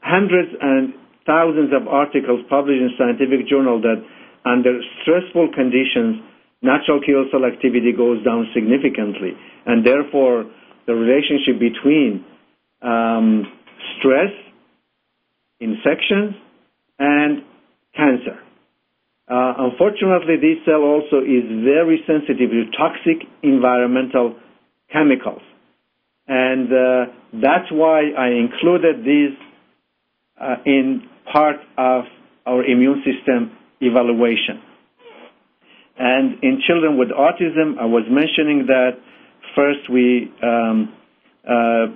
Hundreds 0.00 0.50
and 0.60 0.94
thousands 1.26 1.72
of 1.72 1.86
articles 1.88 2.40
published 2.50 2.82
in 2.82 2.90
scientific 2.98 3.48
journal 3.48 3.80
that 3.80 4.02
under 4.44 4.80
stressful 5.02 5.48
conditions 5.54 6.20
natural 6.62 7.00
killer 7.00 7.26
cell 7.30 7.44
activity 7.44 7.92
goes 7.92 8.24
down 8.24 8.46
significantly, 8.54 9.34
and 9.66 9.84
therefore 9.84 10.46
the 10.86 10.94
relationship 10.94 11.58
between 11.58 12.24
um, 12.80 13.46
stress, 13.98 14.30
infections, 15.60 16.34
and 16.98 17.42
cancer. 17.94 18.38
Uh, 19.28 19.54
unfortunately, 19.70 20.36
this 20.36 20.62
cell 20.64 20.82
also 20.82 21.18
is 21.22 21.46
very 21.64 22.02
sensitive 22.06 22.50
to 22.50 22.64
toxic 22.76 23.26
environmental 23.42 24.34
chemicals, 24.92 25.42
and 26.32 26.72
uh, 26.72 27.12
that's 27.44 27.70
why 27.70 28.08
I 28.16 28.28
included 28.28 29.04
these 29.04 29.36
uh, 30.40 30.56
in 30.64 31.02
part 31.30 31.56
of 31.76 32.04
our 32.46 32.64
immune 32.64 33.04
system 33.04 33.52
evaluation. 33.82 34.62
And 35.98 36.42
in 36.42 36.62
children 36.66 36.96
with 36.96 37.08
autism, 37.08 37.76
I 37.78 37.84
was 37.84 38.04
mentioning 38.08 38.64
that 38.68 38.92
first 39.54 39.90
we 39.92 40.32
um, 40.42 40.94
uh, 41.44 41.92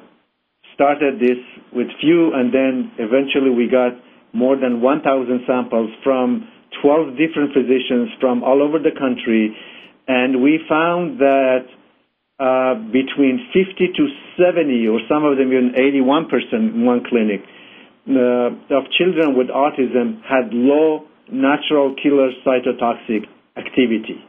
started 0.74 1.18
this 1.18 1.40
with 1.72 1.86
few, 2.02 2.34
and 2.34 2.52
then 2.52 2.92
eventually 2.98 3.48
we 3.48 3.68
got 3.72 3.92
more 4.34 4.56
than 4.56 4.82
1,000 4.82 5.40
samples 5.46 5.88
from 6.04 6.46
12 6.82 7.16
different 7.16 7.54
physicians 7.54 8.10
from 8.20 8.44
all 8.44 8.62
over 8.62 8.78
the 8.78 8.92
country, 8.92 9.56
and 10.06 10.42
we 10.42 10.60
found 10.68 11.18
that 11.20 11.64
between 12.38 13.48
50 13.52 13.96
to 13.96 14.04
70, 14.36 14.88
or 14.88 15.00
some 15.08 15.24
of 15.24 15.38
them 15.38 15.48
even 15.48 15.72
81 15.76 16.28
percent 16.28 16.74
in 16.76 16.84
one 16.84 17.02
clinic, 17.08 17.40
uh, 18.08 18.76
of 18.76 18.84
children 18.98 19.36
with 19.36 19.48
autism 19.48 20.22
had 20.22 20.52
low 20.52 21.06
natural 21.32 21.94
killer 22.00 22.30
cytotoxic 22.46 23.26
activity. 23.56 24.22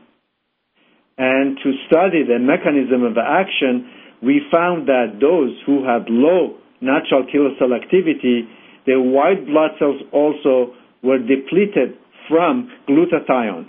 And 1.17 1.57
to 1.63 1.73
study 1.87 2.23
the 2.23 2.39
mechanism 2.39 3.03
of 3.03 3.17
action, 3.17 3.89
we 4.21 4.41
found 4.51 4.87
that 4.87 5.17
those 5.19 5.53
who 5.65 5.83
had 5.83 6.09
low 6.09 6.57
natural 6.81 7.25
killer 7.31 7.51
cell 7.59 7.73
activity, 7.73 8.47
their 8.85 9.01
white 9.01 9.45
blood 9.45 9.71
cells 9.79 10.01
also 10.13 10.73
were 11.03 11.19
depleted 11.19 11.97
from 12.29 12.71
glutathione 12.87 13.67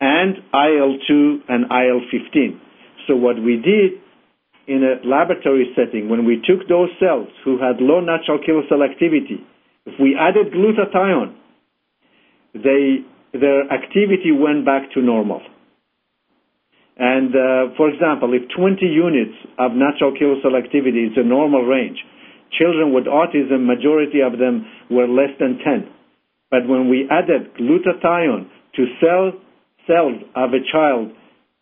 and 0.00 0.36
IL-2 0.54 1.42
and 1.48 1.64
IL-15. 1.70 2.60
So 3.08 3.16
what 3.16 3.40
we 3.40 3.56
did 3.56 4.04
in 4.68 4.84
a 4.84 5.00
laboratory 5.00 5.72
setting, 5.74 6.10
when 6.10 6.26
we 6.26 6.44
took 6.44 6.68
those 6.68 6.90
cells 7.00 7.28
who 7.42 7.56
had 7.56 7.80
low 7.80 8.00
natural 8.00 8.38
killer 8.44 8.62
cell 8.68 8.84
activity, 8.84 9.40
if 9.86 9.94
we 9.98 10.14
added 10.14 10.52
glutathione, 10.52 11.34
they 12.52 13.00
their 13.32 13.64
activity 13.72 14.32
went 14.32 14.64
back 14.64 14.92
to 14.92 15.00
normal. 15.00 15.40
And 16.98 17.30
uh, 17.30 17.76
for 17.76 17.88
example, 17.88 18.32
if 18.34 18.48
20 18.56 18.84
units 18.84 19.36
of 19.58 19.72
natural 19.72 20.12
killer 20.12 20.36
cell 20.42 20.56
activity 20.56 21.08
is 21.08 21.16
a 21.16 21.24
normal 21.24 21.62
range, 21.62 21.98
children 22.58 22.92
with 22.92 23.04
autism, 23.04 23.64
majority 23.64 24.20
of 24.20 24.38
them 24.38 24.66
were 24.90 25.08
less 25.08 25.32
than 25.40 25.58
10. 25.64 25.88
But 26.50 26.66
when 26.66 26.88
we 26.88 27.08
added 27.10 27.54
glutathione 27.56 28.48
to 28.76 28.84
cell, 29.00 29.32
cells 29.86 30.20
of 30.34 30.50
a 30.52 30.60
child 30.72 31.12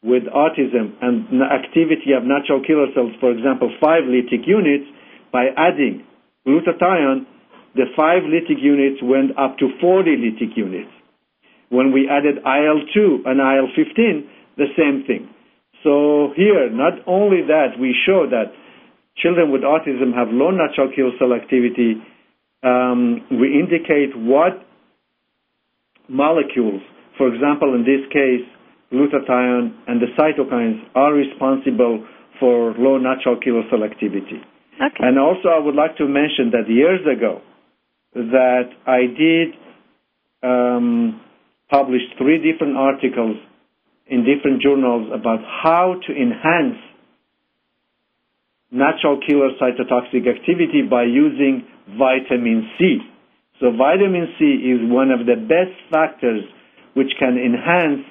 with 0.06 0.22
autism 0.30 0.94
and 1.02 1.42
activity 1.42 2.14
of 2.14 2.22
natural 2.22 2.62
killer 2.62 2.86
cells, 2.94 3.10
for 3.18 3.34
example, 3.34 3.74
5 3.82 4.06
lytic 4.06 4.46
units, 4.46 4.86
by 5.32 5.50
adding 5.58 6.06
glutathione, 6.46 7.26
the 7.74 7.90
5 7.94 8.22
lytic 8.30 8.62
units 8.62 9.02
went 9.02 9.36
up 9.36 9.58
to 9.58 9.68
40 9.80 10.16
lytic 10.16 10.56
units. 10.56 10.90
When 11.68 11.92
we 11.92 12.08
added 12.08 12.38
IL-2 12.38 13.26
and 13.26 13.42
IL-15, 13.42 14.30
the 14.56 14.70
same 14.78 15.02
thing. 15.06 15.28
So 15.82 16.32
here, 16.36 16.70
not 16.70 17.02
only 17.06 17.42
that, 17.48 17.74
we 17.78 17.94
show 18.06 18.26
that 18.30 18.54
children 19.18 19.50
with 19.50 19.62
autism 19.62 20.14
have 20.14 20.28
low 20.30 20.50
natural 20.50 20.90
killer 20.94 21.10
cell 21.18 21.34
activity. 21.34 21.98
Um, 22.62 23.26
we 23.30 23.58
indicate 23.58 24.16
what 24.16 24.62
molecules, 26.08 26.82
for 27.18 27.32
example, 27.34 27.74
in 27.74 27.82
this 27.82 28.06
case, 28.12 28.46
glutathione 28.92 29.74
and 29.86 30.00
the 30.00 30.06
cytokines 30.18 30.80
are 30.94 31.12
responsible 31.12 32.06
for 32.38 32.74
low 32.78 32.98
natural 32.98 33.38
killer 33.40 33.62
cell 33.70 33.82
activity. 33.84 34.40
Okay. 34.76 35.00
And 35.00 35.18
also, 35.18 35.48
I 35.48 35.58
would 35.58 35.74
like 35.74 35.96
to 35.96 36.04
mention 36.06 36.52
that 36.52 36.68
years 36.68 37.00
ago, 37.06 37.40
that 38.14 38.70
I 38.86 39.00
did 39.12 39.48
um, 40.42 41.20
published 41.70 42.16
three 42.18 42.38
different 42.40 42.76
articles 42.76 43.36
in 44.06 44.24
different 44.24 44.62
journals 44.62 45.10
about 45.12 45.40
how 45.42 46.00
to 46.06 46.12
enhance 46.12 46.78
natural 48.70 49.20
killer 49.26 49.50
cytotoxic 49.60 50.26
activity 50.28 50.82
by 50.88 51.02
using 51.04 51.66
vitamin 51.98 52.70
C. 52.78 52.98
So 53.60 53.72
vitamin 53.76 54.28
C 54.38 54.44
is 54.44 54.80
one 54.90 55.10
of 55.10 55.26
the 55.26 55.36
best 55.36 55.76
factors 55.90 56.44
which 56.94 57.10
can 57.18 57.36
enhance 57.36 58.06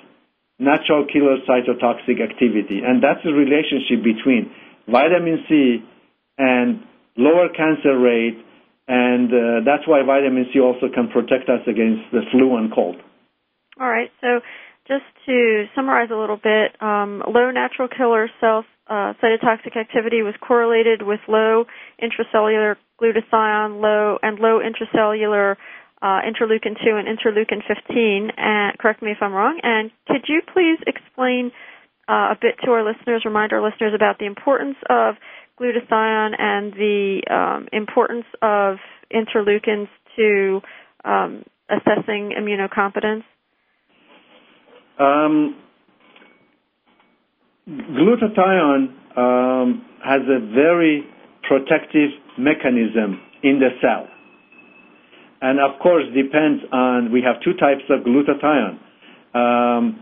natural 0.59 1.05
killer 1.11 1.37
cytotoxic 1.47 2.21
activity. 2.21 2.81
And 2.85 3.03
that's 3.03 3.23
the 3.23 3.33
relationship 3.33 4.03
between 4.03 4.51
vitamin 4.87 5.43
C 5.49 5.83
and 6.37 6.83
lower 7.17 7.49
cancer 7.49 7.97
rate. 7.97 8.37
And 8.87 9.29
uh, 9.33 9.65
that's 9.65 9.87
why 9.87 10.03
vitamin 10.05 10.45
C 10.53 10.59
also 10.59 10.87
can 10.93 11.09
protect 11.09 11.49
us 11.49 11.61
against 11.67 12.11
the 12.11 12.21
flu 12.31 12.55
and 12.57 12.73
cold. 12.73 12.97
All 13.79 13.89
right. 13.89 14.11
So 14.21 14.39
just 14.87 15.03
to 15.25 15.65
summarize 15.75 16.09
a 16.11 16.15
little 16.15 16.37
bit, 16.37 16.79
um, 16.81 17.23
low 17.27 17.51
natural 17.51 17.87
killer 17.89 18.29
cell 18.39 18.63
uh, 18.87 19.13
cytotoxic 19.21 19.75
activity 19.75 20.21
was 20.21 20.35
correlated 20.39 21.01
with 21.01 21.19
low 21.27 21.65
intracellular 22.01 22.75
glutathione, 23.01 23.81
low 23.81 24.19
and 24.21 24.39
low 24.39 24.59
intracellular 24.59 25.55
uh, 26.05 26.21
interleukin 26.21 26.77
2 26.77 26.97
and 26.97 27.07
interleukin 27.07 27.65
15. 27.67 28.29
And 28.37 28.77
correct 28.77 29.01
me 29.01 29.09
if 29.11 29.17
I'm 29.21 29.33
wrong. 29.33 29.59
And 29.63 29.89
could 30.07 30.25
you 30.27 30.41
please 30.53 30.77
explain 30.85 31.51
uh, 32.07 32.33
a 32.33 32.37
bit 32.39 32.55
to 32.63 32.71
our 32.71 32.85
listeners, 32.85 33.23
remind 33.25 33.51
our 33.53 33.63
listeners 33.63 33.93
about 33.95 34.19
the 34.19 34.25
importance 34.27 34.75
of 34.87 35.15
glutathione 35.59 36.33
and 36.37 36.73
the 36.73 37.21
um, 37.31 37.67
importance 37.73 38.25
of 38.43 38.77
interleukins 39.11 39.87
to 40.15 40.61
um, 41.03 41.43
assessing 41.69 42.33
immunocompetence? 42.37 43.23
Um, 44.99 45.55
glutathione 47.67 48.93
um, 49.17 49.85
has 50.05 50.21
a 50.29 50.39
very 50.53 51.03
protective 51.47 52.11
mechanism 52.37 53.19
in 53.41 53.59
the 53.59 53.69
cell. 53.81 54.07
And 55.45 55.59
of 55.59 55.79
course, 55.79 56.05
depends 56.09 56.63
on, 56.73 57.11
we 57.11 57.21
have 57.21 57.35
two 57.43 57.53
types 57.53 57.85
of 57.93 58.01
glutathione 58.01 58.79
um, 59.37 60.01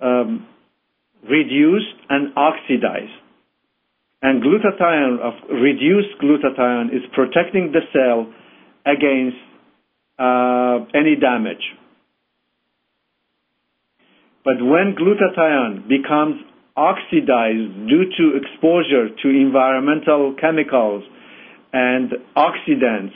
um, 0.00 0.46
reduced 1.28 1.92
and 2.08 2.32
oxidized. 2.34 3.20
And 4.22 4.42
glutathione, 4.42 5.20
of 5.20 5.34
reduced 5.50 6.16
glutathione, 6.22 6.86
is 6.96 7.02
protecting 7.12 7.70
the 7.70 7.84
cell 7.92 8.32
against 8.86 9.36
uh, 10.18 10.88
any 10.98 11.16
damage. 11.20 11.64
But 14.42 14.56
when 14.62 14.96
glutathione 14.96 15.86
becomes 15.86 16.40
oxidized 16.78 17.76
due 17.92 18.06
to 18.16 18.40
exposure 18.40 19.10
to 19.22 19.28
environmental 19.28 20.34
chemicals 20.40 21.04
and 21.74 22.10
oxidants, 22.34 23.12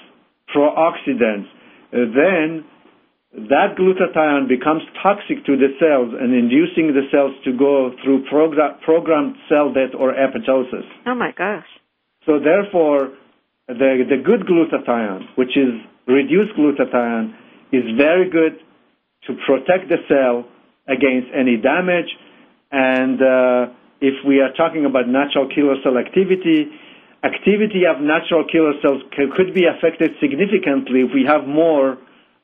pro-oxidants, 0.52 1.46
then 1.92 2.64
that 3.48 3.76
glutathione 3.78 4.48
becomes 4.48 4.82
toxic 5.02 5.44
to 5.46 5.56
the 5.56 5.72
cells 5.80 6.12
and 6.18 6.34
inducing 6.34 6.92
the 6.92 7.08
cells 7.10 7.32
to 7.44 7.56
go 7.56 7.92
through 8.02 8.24
program, 8.28 8.78
programmed 8.84 9.36
cell 9.48 9.72
death 9.72 9.94
or 9.98 10.12
apoptosis. 10.12 10.84
Oh 11.06 11.14
my 11.14 11.32
gosh. 11.36 11.66
So 12.26 12.38
therefore, 12.38 13.12
the, 13.68 14.04
the 14.08 14.20
good 14.24 14.46
glutathione, 14.46 15.36
which 15.36 15.56
is 15.56 15.72
reduced 16.06 16.52
glutathione, 16.58 17.34
is 17.72 17.84
very 17.96 18.28
good 18.28 18.58
to 19.26 19.34
protect 19.46 19.88
the 19.88 19.98
cell 20.08 20.44
against 20.88 21.28
any 21.34 21.56
damage 21.56 22.10
and 22.72 23.20
uh, 23.20 23.72
if 24.00 24.14
we 24.26 24.40
are 24.40 24.52
talking 24.56 24.84
about 24.84 25.06
natural 25.06 25.46
killer 25.46 25.76
cell 25.84 25.96
activity, 25.96 26.66
activity 27.24 27.86
of 27.86 28.02
natural 28.02 28.44
killer 28.50 28.74
cells 28.82 29.02
could 29.14 29.54
be 29.54 29.62
affected 29.66 30.10
significantly 30.20 31.06
if 31.06 31.10
we 31.14 31.24
have 31.26 31.46
more 31.46 31.96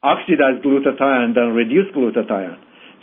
oxidized 0.02 0.62
glutathione 0.64 1.34
than 1.34 1.50
reduced 1.54 1.94
glutathione. 1.94 2.58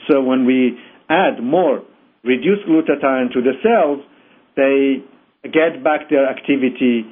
So 0.09 0.21
when 0.23 0.45
we 0.45 0.79
add 1.09 1.43
more 1.43 1.83
reduced 2.23 2.63
glutathione 2.67 3.31
to 3.33 3.41
the 3.41 3.53
cells, 3.61 3.99
they 4.55 5.03
get 5.43 5.83
back 5.83 6.09
their 6.09 6.27
activity 6.29 7.03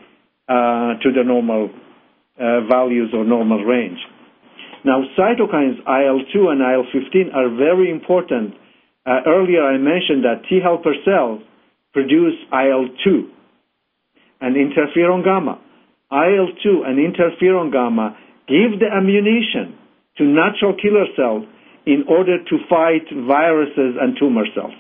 uh, 0.48 0.96
to 1.04 1.12
the 1.12 1.24
normal 1.26 1.70
uh, 2.40 2.62
values 2.68 3.12
or 3.14 3.26
normal 3.26 3.64
range. 3.64 4.00
Now, 4.86 5.04
cytokines 5.18 5.80
IL-2 5.80 6.36
and 6.52 6.60
IL-15 6.62 7.36
are 7.36 7.50
very 7.56 7.92
important 7.92 8.56
uh, 9.06 9.20
earlier 9.28 9.64
I 9.64 9.78
mentioned 9.78 10.24
that 10.24 10.44
T 10.50 10.60
helper 10.64 10.94
cells 11.06 11.42
produce 11.94 12.34
IL-2 12.52 13.33
and 14.44 14.60
interferon 14.60 15.24
gamma. 15.24 15.58
IL-2 16.12 16.86
and 16.86 17.00
interferon 17.00 17.72
gamma 17.72 18.18
give 18.48 18.78
the 18.80 18.92
ammunition 18.92 19.80
to 20.18 20.24
natural 20.26 20.76
killer 20.76 21.08
cells 21.16 21.48
in 21.86 22.04
order 22.08 22.38
to 22.44 22.56
fight 22.70 23.08
viruses 23.10 23.96
and 24.00 24.16
tumor 24.20 24.44
cells. 24.54 24.76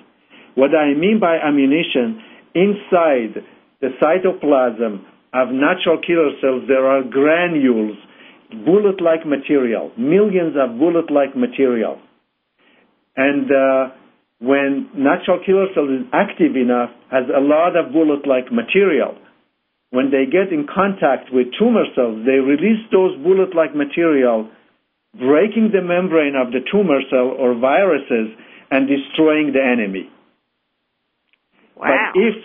What 0.56 0.76
I 0.76 0.94
mean 0.94 1.20
by 1.20 1.38
ammunition, 1.40 2.22
inside 2.54 3.42
the 3.82 3.90
cytoplasm 4.04 5.02
of 5.34 5.50
natural 5.50 6.00
killer 6.06 6.32
cells, 6.40 6.64
there 6.68 6.86
are 6.86 7.02
granules, 7.02 7.98
bullet-like 8.66 9.26
material, 9.26 9.92
millions 9.98 10.56
of 10.60 10.78
bullet-like 10.78 11.36
material. 11.36 12.00
And 13.16 13.50
uh, 13.50 13.96
when 14.40 14.90
natural 14.96 15.40
killer 15.44 15.68
cell 15.74 15.86
is 15.86 16.06
active 16.14 16.56
enough, 16.56 16.92
has 17.10 17.26
a 17.36 17.42
lot 17.42 17.76
of 17.76 17.92
bullet-like 17.92 18.52
material. 18.52 19.18
When 19.94 20.10
they 20.10 20.26
get 20.26 20.50
in 20.50 20.66
contact 20.66 21.30
with 21.30 21.54
tumor 21.54 21.86
cells, 21.94 22.26
they 22.26 22.42
release 22.42 22.82
those 22.90 23.14
bullet-like 23.22 23.76
material, 23.78 24.50
breaking 25.14 25.70
the 25.70 25.86
membrane 25.86 26.34
of 26.34 26.50
the 26.50 26.66
tumor 26.66 26.98
cell 27.14 27.30
or 27.38 27.54
viruses 27.54 28.34
and 28.72 28.90
destroying 28.90 29.54
the 29.54 29.62
enemy. 29.62 30.10
Wow. 31.78 31.94
But 31.94 32.20
if 32.20 32.36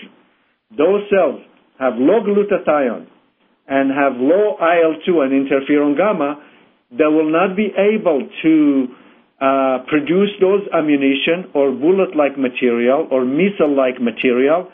those 0.76 1.08
cells 1.08 1.40
have 1.80 1.94
low 1.96 2.20
glutathione 2.20 3.08
and 3.66 3.96
have 3.96 4.20
low 4.20 4.60
IL-2 4.60 5.08
and 5.24 5.32
interferon 5.32 5.96
gamma, 5.96 6.44
they 6.90 7.08
will 7.08 7.32
not 7.32 7.56
be 7.56 7.72
able 7.72 8.28
to 8.42 8.88
uh, 9.40 9.88
produce 9.88 10.36
those 10.42 10.68
ammunition 10.76 11.48
or 11.54 11.72
bullet-like 11.72 12.36
material 12.36 13.08
or 13.10 13.24
missile-like 13.24 14.02
material 14.02 14.68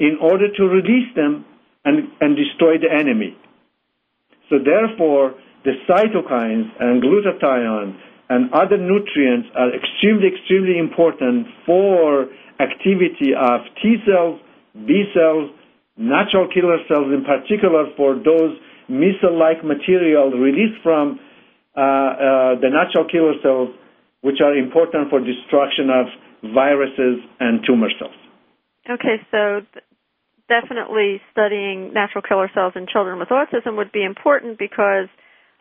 in 0.00 0.16
order 0.22 0.48
to 0.56 0.62
release 0.64 1.12
them 1.14 1.44
and, 1.84 2.08
and 2.20 2.36
destroy 2.36 2.78
the 2.78 2.90
enemy. 2.92 3.36
So 4.48 4.56
therefore, 4.58 5.34
the 5.64 5.72
cytokines 5.88 6.68
and 6.80 7.02
glutathione 7.02 7.96
and 8.28 8.52
other 8.52 8.76
nutrients 8.76 9.48
are 9.56 9.74
extremely, 9.74 10.28
extremely 10.28 10.78
important 10.78 11.46
for 11.66 12.26
activity 12.60 13.32
of 13.36 13.60
T 13.82 13.96
cells, 14.06 14.40
B 14.86 15.04
cells, 15.14 15.50
natural 15.96 16.48
killer 16.48 16.78
cells 16.88 17.12
in 17.12 17.24
particular 17.24 17.86
for 17.96 18.14
those 18.14 18.56
missile-like 18.88 19.64
material 19.64 20.30
released 20.30 20.82
from 20.82 21.18
uh, 21.76 21.80
uh, 21.80 22.60
the 22.60 22.68
natural 22.70 23.06
killer 23.10 23.34
cells 23.42 23.70
which 24.20 24.40
are 24.40 24.56
important 24.56 25.10
for 25.10 25.20
destruction 25.20 25.90
of 25.90 26.06
viruses 26.54 27.20
and 27.40 27.60
tumor 27.66 27.88
cells. 27.98 28.14
Okay, 28.88 29.16
so 29.30 29.60
definitely 30.48 31.20
studying 31.32 31.92
natural 31.92 32.22
killer 32.22 32.50
cells 32.54 32.72
in 32.76 32.86
children 32.86 33.18
with 33.18 33.28
autism 33.28 33.76
would 33.76 33.92
be 33.92 34.04
important 34.04 34.58
because 34.58 35.08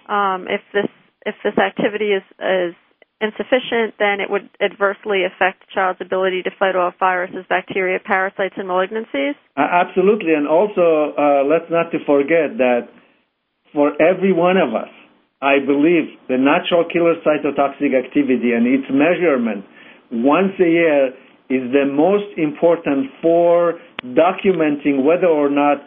um, 0.10 0.48
if 0.50 0.62
this 0.74 0.90
if 1.26 1.36
this 1.44 1.58
activity 1.58 2.12
is 2.12 2.24
is 2.40 2.76
insufficient, 3.22 3.96
then 4.00 4.20
it 4.20 4.30
would 4.30 4.50
adversely 4.60 5.24
affect 5.24 5.64
the 5.64 5.72
child's 5.74 6.02
ability 6.02 6.44
to 6.44 6.52
fight 6.60 6.76
off 6.76 6.94
viruses, 7.00 7.46
bacteria, 7.48 7.98
parasites, 8.04 8.56
and 8.58 8.68
malignancies. 8.68 9.36
Uh, 9.56 9.64
absolutely, 9.64 10.34
and 10.34 10.48
also 10.48 11.16
uh, 11.16 11.44
let's 11.48 11.72
not 11.72 11.90
to 11.92 12.00
forget 12.06 12.60
that 12.60 12.92
for 13.72 13.96
every 14.02 14.34
one 14.34 14.58
of 14.58 14.76
us, 14.76 14.92
I 15.42 15.60
believe 15.60 16.12
the 16.28 16.38
natural 16.38 16.84
killer 16.92 17.16
cytotoxic 17.24 17.96
activity 17.96 18.52
and 18.52 18.68
its 18.68 18.88
measurement 18.92 19.66
once 20.12 20.54
a 20.60 20.70
year 20.70 21.12
is 21.50 21.72
the 21.72 21.86
most 21.92 22.38
important 22.38 23.12
for 23.22 23.80
documenting 24.06 25.04
whether 25.04 25.28
or 25.28 25.50
not 25.50 25.78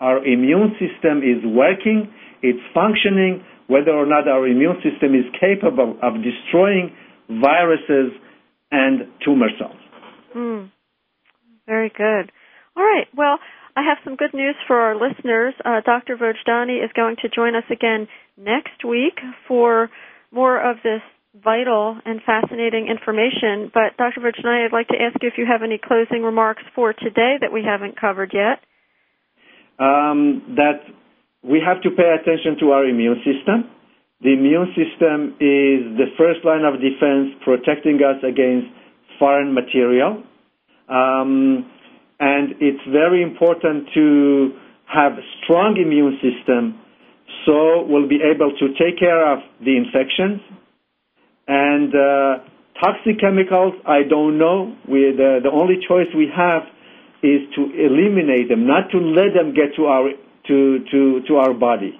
our 0.00 0.24
immune 0.24 0.74
system 0.78 1.18
is 1.18 1.42
working, 1.44 2.12
it's 2.42 2.60
functioning, 2.74 3.42
whether 3.66 3.92
or 3.92 4.06
not 4.06 4.28
our 4.28 4.46
immune 4.46 4.76
system 4.82 5.14
is 5.14 5.24
capable 5.40 5.96
of 6.02 6.14
destroying 6.22 6.92
viruses 7.28 8.12
and 8.70 9.08
tumor 9.24 9.48
cells. 9.58 9.80
Mm. 10.36 10.70
Very 11.66 11.90
good. 11.96 12.30
All 12.76 12.82
right. 12.82 13.06
Well, 13.16 13.38
I 13.76 13.82
have 13.82 13.98
some 14.04 14.16
good 14.16 14.34
news 14.34 14.56
for 14.66 14.76
our 14.76 14.94
listeners. 14.94 15.54
Uh, 15.64 15.80
Dr. 15.84 16.16
Vojdani 16.16 16.84
is 16.84 16.90
going 16.94 17.16
to 17.22 17.28
join 17.28 17.54
us 17.56 17.64
again 17.70 18.08
next 18.36 18.84
week 18.86 19.18
for 19.48 19.90
more 20.30 20.58
of 20.58 20.76
this 20.82 21.00
vital 21.42 21.98
and 22.04 22.20
fascinating 22.24 22.86
information. 22.88 23.70
But 23.72 23.96
Dr. 23.98 24.20
Vojdani, 24.20 24.66
I'd 24.66 24.72
like 24.72 24.88
to 24.88 25.00
ask 25.00 25.16
you 25.22 25.28
if 25.28 25.34
you 25.38 25.46
have 25.46 25.62
any 25.62 25.78
closing 25.78 26.22
remarks 26.22 26.62
for 26.74 26.92
today 26.92 27.36
that 27.40 27.52
we 27.52 27.62
haven't 27.64 28.00
covered 28.00 28.32
yet. 28.32 28.60
Um, 29.78 30.54
that 30.56 30.86
we 31.42 31.60
have 31.64 31.82
to 31.82 31.90
pay 31.90 32.14
attention 32.14 32.56
to 32.60 32.70
our 32.70 32.86
immune 32.86 33.16
system. 33.26 33.70
The 34.22 34.32
immune 34.32 34.72
system 34.78 35.34
is 35.40 35.98
the 35.98 36.14
first 36.16 36.44
line 36.44 36.64
of 36.64 36.80
defense 36.80 37.34
protecting 37.44 37.98
us 37.98 38.22
against 38.22 38.68
foreign 39.18 39.52
material. 39.52 40.22
Um, 40.88 41.68
and 42.20 42.54
it's 42.60 42.80
very 42.90 43.22
important 43.22 43.88
to 43.94 44.52
have 44.86 45.12
a 45.12 45.24
strong 45.42 45.76
immune 45.76 46.18
system 46.22 46.80
so 47.46 47.84
we'll 47.84 48.08
be 48.08 48.20
able 48.22 48.52
to 48.58 48.68
take 48.80 48.98
care 48.98 49.32
of 49.32 49.40
the 49.60 49.76
infections. 49.76 50.40
And 51.46 51.92
uh, 51.92 52.44
toxic 52.80 53.20
chemicals, 53.20 53.74
I 53.86 54.02
don't 54.08 54.38
know. 54.38 54.76
We, 54.88 55.12
the, 55.16 55.50
only 55.52 55.76
choice 55.86 56.08
we 56.16 56.28
have 56.34 56.62
is 57.22 57.44
to 57.56 57.62
eliminate 57.72 58.48
them, 58.48 58.66
not 58.66 58.90
to 58.92 58.98
let 58.98 59.32
them 59.32 59.54
get 59.54 59.76
to 59.76 59.86
our 59.86 60.10
to 60.48 60.84
to 60.90 61.20
to 61.28 61.32
our 61.36 61.54
body. 61.54 61.96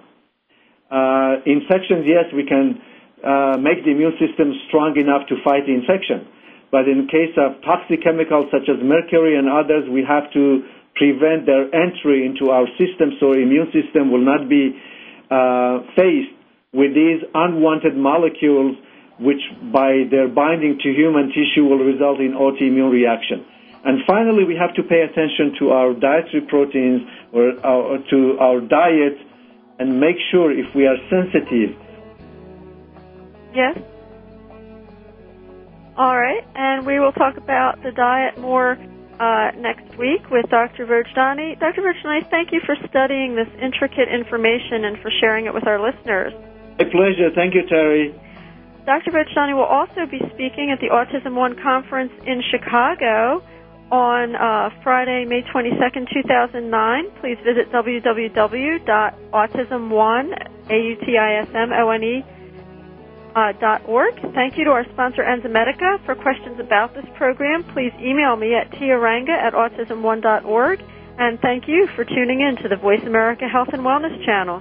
Uh, 0.90 1.40
infections, 1.48 2.04
yes, 2.04 2.28
we 2.36 2.44
can 2.44 2.76
uh, 3.24 3.56
make 3.56 3.84
the 3.84 3.90
immune 3.90 4.12
system 4.20 4.52
strong 4.68 4.92
enough 5.00 5.26
to 5.28 5.36
fight 5.44 5.64
the 5.64 5.72
infection. 5.72 6.28
But 6.70 6.88
in 6.88 7.08
case 7.08 7.32
of 7.40 7.62
toxic 7.64 8.04
chemicals 8.04 8.52
such 8.52 8.68
as 8.68 8.76
mercury 8.84 9.38
and 9.38 9.48
others, 9.48 9.88
we 9.88 10.04
have 10.04 10.28
to 10.36 10.64
prevent 10.96 11.46
their 11.46 11.72
entry 11.72 12.26
into 12.26 12.52
our 12.52 12.66
system 12.76 13.16
so 13.18 13.32
immune 13.32 13.72
system 13.72 14.12
will 14.12 14.24
not 14.24 14.48
be 14.48 14.76
faced 15.96 16.34
with 16.72 16.94
these 16.94 17.22
unwanted 17.34 17.96
molecules 17.96 18.76
which 19.18 19.40
by 19.72 20.04
their 20.10 20.28
binding 20.28 20.78
to 20.82 20.88
human 20.90 21.28
tissue 21.28 21.64
will 21.64 21.78
result 21.78 22.20
in 22.20 22.32
autoimmune 22.32 22.90
reaction. 22.90 23.44
And 23.84 24.00
finally, 24.06 24.44
we 24.44 24.56
have 24.56 24.74
to 24.74 24.82
pay 24.82 25.02
attention 25.02 25.54
to 25.60 25.70
our 25.70 25.92
dietary 25.92 26.40
proteins 26.48 27.02
or 27.32 27.52
our, 27.64 27.98
to 28.10 28.38
our 28.40 28.60
diet 28.60 29.18
and 29.78 30.00
make 30.00 30.16
sure 30.30 30.50
if 30.50 30.74
we 30.74 30.86
are 30.86 30.96
sensitive. 31.10 31.76
Yes. 33.54 33.78
All 35.96 36.16
right, 36.16 36.42
and 36.56 36.86
we 36.86 36.98
will 36.98 37.12
talk 37.12 37.36
about 37.36 37.82
the 37.82 37.92
diet 37.92 38.38
more 38.38 38.76
uh, 39.20 39.50
next 39.56 39.96
week 39.96 40.28
with 40.30 40.48
Dr. 40.50 40.86
Vojdani. 40.86 41.58
Dr. 41.60 41.82
Vojdani, 41.82 42.28
thank 42.30 42.50
you 42.50 42.60
for 42.66 42.74
studying 42.88 43.36
this 43.36 43.48
intricate 43.62 44.08
information 44.08 44.84
and 44.84 44.98
for 44.98 45.10
sharing 45.20 45.46
it 45.46 45.54
with 45.54 45.66
our 45.68 45.78
listeners. 45.78 46.32
My 46.78 46.84
pleasure. 46.90 47.30
Thank 47.34 47.54
you, 47.54 47.62
Teri. 47.70 48.18
Dr. 48.86 49.10
Vojdani 49.12 49.54
will 49.56 49.64
also 49.64 50.04
be 50.10 50.18
speaking 50.34 50.70
at 50.70 50.78
the 50.80 50.88
Autism 50.92 51.34
One 51.34 51.56
conference 51.62 52.12
in 52.26 52.42
Chicago 52.50 53.42
on 53.90 54.36
uh, 54.36 54.68
Friday, 54.82 55.24
May 55.24 55.40
22nd, 55.42 56.12
2009. 56.12 57.04
Please 57.20 57.38
visit 57.44 57.72
www.autism1, 57.72 60.70
A-U-T-I-S-M-O-N-E, 60.70 62.24
uh, 63.34 63.52
.org. 63.86 64.14
Thank 64.34 64.58
you 64.58 64.64
to 64.64 64.70
our 64.70 64.84
sponsor, 64.92 65.22
Enzymedica. 65.22 66.04
For 66.04 66.14
questions 66.14 66.60
about 66.60 66.92
this 66.94 67.06
program, 67.16 67.64
please 67.72 67.92
email 68.00 68.36
me 68.36 68.54
at 68.54 68.70
tiaranga 68.72 69.30
at 69.30 69.54
autism1.org. 69.54 70.82
And 71.16 71.38
thank 71.40 71.68
you 71.68 71.86
for 71.94 72.04
tuning 72.04 72.40
in 72.40 72.56
to 72.62 72.68
the 72.68 72.76
Voice 72.76 73.02
America 73.06 73.48
Health 73.48 73.68
and 73.72 73.82
Wellness 73.82 74.22
channel. 74.26 74.60